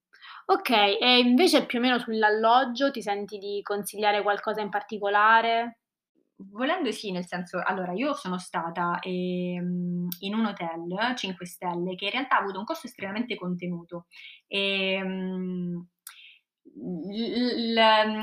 Ok, 0.47 0.69
e 0.69 1.19
invece 1.19 1.65
più 1.65 1.79
o 1.79 1.81
meno 1.81 1.99
sull'alloggio 1.99 2.91
ti 2.91 3.01
senti 3.01 3.37
di 3.37 3.61
consigliare 3.63 4.21
qualcosa 4.23 4.61
in 4.61 4.69
particolare? 4.69 5.79
Volendo 6.37 6.91
sì, 6.91 7.11
nel 7.11 7.25
senso, 7.25 7.61
allora 7.63 7.93
io 7.93 8.13
sono 8.13 8.37
stata 8.37 8.99
ehm, 8.99 10.07
in 10.19 10.33
un 10.33 10.45
hotel 10.45 11.15
5 11.15 11.45
stelle 11.45 11.95
che 11.95 12.05
in 12.05 12.11
realtà 12.11 12.35
ha 12.37 12.41
avuto 12.41 12.59
un 12.59 12.65
costo 12.65 12.87
estremamente 12.87 13.35
contenuto. 13.37 14.07
Ehm, 14.47 15.07
l- 15.07 15.77
l- 15.77 15.94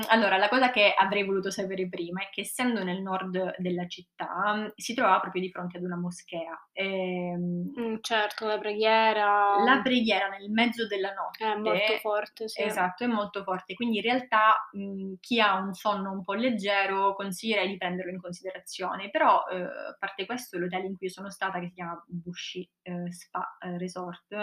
allora, 0.09 0.37
la 0.37 0.49
cosa 0.49 0.69
che 0.69 0.93
avrei 0.95 1.23
voluto 1.23 1.49
sapere 1.49 1.87
prima 1.89 2.21
è 2.21 2.29
che 2.29 2.41
essendo 2.41 2.83
nel 2.83 3.01
nord 3.01 3.55
della 3.57 3.87
città 3.87 4.71
si 4.75 4.93
trovava 4.93 5.19
proprio 5.19 5.41
di 5.41 5.49
fronte 5.49 5.77
ad 5.77 5.83
una 5.83 5.97
moschea. 5.97 6.69
Ehm, 6.73 7.71
Mm, 7.79 7.95
certo, 8.01 8.45
la 8.45 8.59
preghiera 8.59 9.63
la 9.63 9.81
preghiera 9.81 10.27
nel 10.27 10.51
mezzo 10.51 10.85
della 10.85 11.11
notte 11.13 11.43
è 11.43 11.55
molto 11.55 11.93
forte, 11.97 12.47
sì. 12.47 12.61
Esatto, 12.61 13.03
è 13.03 13.07
molto 13.07 13.43
forte, 13.43 13.73
quindi 13.73 13.97
in 13.97 14.03
realtà 14.03 14.69
mh, 14.71 15.13
chi 15.19 15.39
ha 15.39 15.55
un 15.55 15.73
sonno 15.73 16.11
un 16.11 16.23
po' 16.23 16.33
leggero 16.33 17.15
consiglierei 17.15 17.67
di 17.67 17.77
prenderlo 17.77 18.11
in 18.11 18.19
considerazione, 18.21 19.09
però 19.09 19.45
eh, 19.47 19.61
a 19.61 19.95
parte 19.97 20.25
questo 20.27 20.59
l'hotel 20.59 20.85
in 20.85 20.97
cui 20.97 21.09
sono 21.09 21.29
stata 21.31 21.59
che 21.59 21.67
si 21.69 21.73
chiama 21.73 22.03
Bushi 22.07 22.69
eh, 22.83 23.11
Spa 23.11 23.57
eh, 23.59 23.77
Resort, 23.77 24.33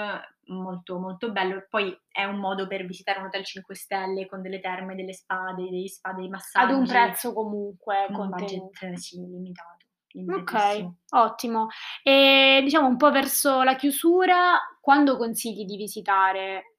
molto 0.50 0.98
molto 0.98 1.32
bello, 1.32 1.56
e 1.56 1.66
poi 1.68 1.96
è 2.10 2.24
un 2.24 2.36
modo 2.36 2.66
per 2.66 2.84
visitare 2.84 3.20
un 3.20 3.26
hotel 3.26 3.44
5 3.44 3.74
stelle 3.74 4.26
con 4.26 4.42
delle 4.42 4.60
terme, 4.60 4.94
delle 4.94 5.12
spade, 5.12 5.70
degli 5.70 5.86
spa, 5.86 6.12
dei 6.12 6.28
massaggi. 6.28 6.72
Ad 6.72 6.78
un 6.78 6.86
prezzo 6.86 7.32
comunque 7.32 8.06
con 8.12 8.26
un 8.26 8.30
budget 8.30 8.94
sì, 8.94 9.16
limitato. 9.16 9.86
Ok, 10.12 10.90
ottimo. 11.10 11.68
E 12.02 12.60
diciamo 12.64 12.88
un 12.88 12.96
po' 12.96 13.12
verso 13.12 13.62
la 13.62 13.76
chiusura, 13.76 14.58
quando 14.80 15.16
consigli 15.16 15.64
di 15.64 15.76
visitare 15.76 16.78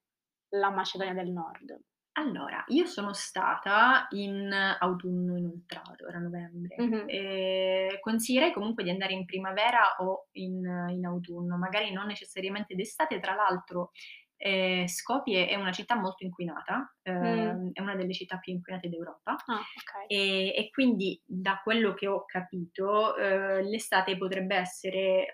la 0.50 0.70
Macedonia 0.70 1.14
del 1.14 1.32
Nord? 1.32 1.80
Allora, 2.13 2.63
io 2.67 2.86
sono 2.88 3.13
stata 3.13 4.08
in 4.12 4.52
autunno 4.52 5.38
inoltrato, 5.38 6.08
era 6.08 6.19
novembre. 6.19 6.84
Mhm. 6.84 7.06
E 7.06 7.97
consiglierei 8.02 8.52
comunque 8.52 8.84
di 8.84 8.89
andare 8.89 9.13
in 9.13 9.24
primavera 9.26 9.95
o 10.00 10.28
in, 10.34 10.62
in 10.89 11.06
autunno, 11.06 11.58
magari 11.58 11.91
non 11.93 12.08
necessariamente 12.08 12.76
d'estate. 12.76 13.19
Tra 13.21 13.34
l'altro, 13.34 13.91
eh, 14.36 14.84
Skopje 14.88 15.47
è 15.47 15.56
una 15.56 15.71
città 15.71 15.95
molto 15.95 16.26
inquinata, 16.26 16.93
eh, 17.02 17.12
Mm. 17.13 17.71
è 17.71 17.80
una 17.82 17.95
delle 17.95 18.13
città 18.13 18.39
più 18.39 18.52
inquinate 18.54 18.89
d'Europa. 18.89 19.38
Ah, 19.47 19.65
ok. 19.78 19.91
E, 20.06 20.54
e 20.54 20.69
quindi, 20.69 21.21
da 21.26 21.62
quello 21.63 21.93
che 21.93 22.08
ho 22.08 22.26
capito, 22.26 23.15
eh, 23.15 23.63
l'estate 23.63 24.17
potrebbe 24.17 24.56
essere 24.58 25.28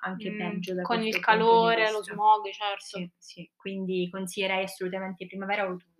anche 0.00 0.28
Mm, 0.30 0.36
peggio 0.36 0.74
con 0.82 1.02
il 1.02 1.18
calore, 1.18 1.90
lo 1.90 2.02
smog, 2.04 2.48
certo. 2.50 2.84
Sì, 2.86 3.10
sì, 3.18 3.50
quindi 3.56 4.08
consiglierei 4.10 4.62
assolutamente 4.64 5.26
primavera 5.26 5.64
o 5.64 5.70
autunno. 5.70 5.92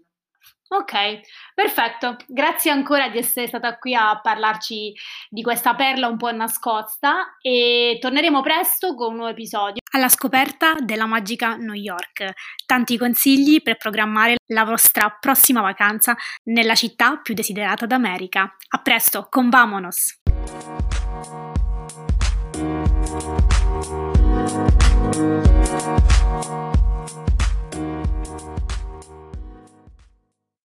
Ok, 0.69 1.21
perfetto. 1.55 2.17
Grazie 2.27 2.71
ancora 2.71 3.09
di 3.09 3.19
essere 3.19 3.47
stata 3.47 3.79
qui 3.79 3.95
a 3.95 4.19
parlarci 4.21 4.93
di 5.29 5.43
questa 5.43 5.75
perla 5.75 6.09
un 6.09 6.17
po' 6.17 6.33
nascosta 6.33 7.37
e 7.41 7.99
torneremo 8.01 8.41
presto 8.41 8.95
con 8.95 9.11
un 9.11 9.17
nuovo 9.17 9.31
episodio. 9.31 9.83
Alla 9.93 10.09
scoperta 10.09 10.75
della 10.81 11.07
magica 11.07 11.55
New 11.55 11.75
York. 11.75 12.33
Tanti 12.67 12.99
consigli 12.99 13.63
per 13.63 13.77
programmare 13.77 14.37
la 14.47 14.65
vostra 14.65 15.17
prossima 15.21 15.61
vacanza 15.61 16.17
nella 16.45 16.75
città 16.75 17.19
più 17.19 17.35
desiderata 17.35 17.87
d'America. 17.87 18.57
A 18.71 18.79
presto, 18.79 19.27
con 19.31 19.51
Vamonos! 19.51 20.23
Thank 22.55 23.05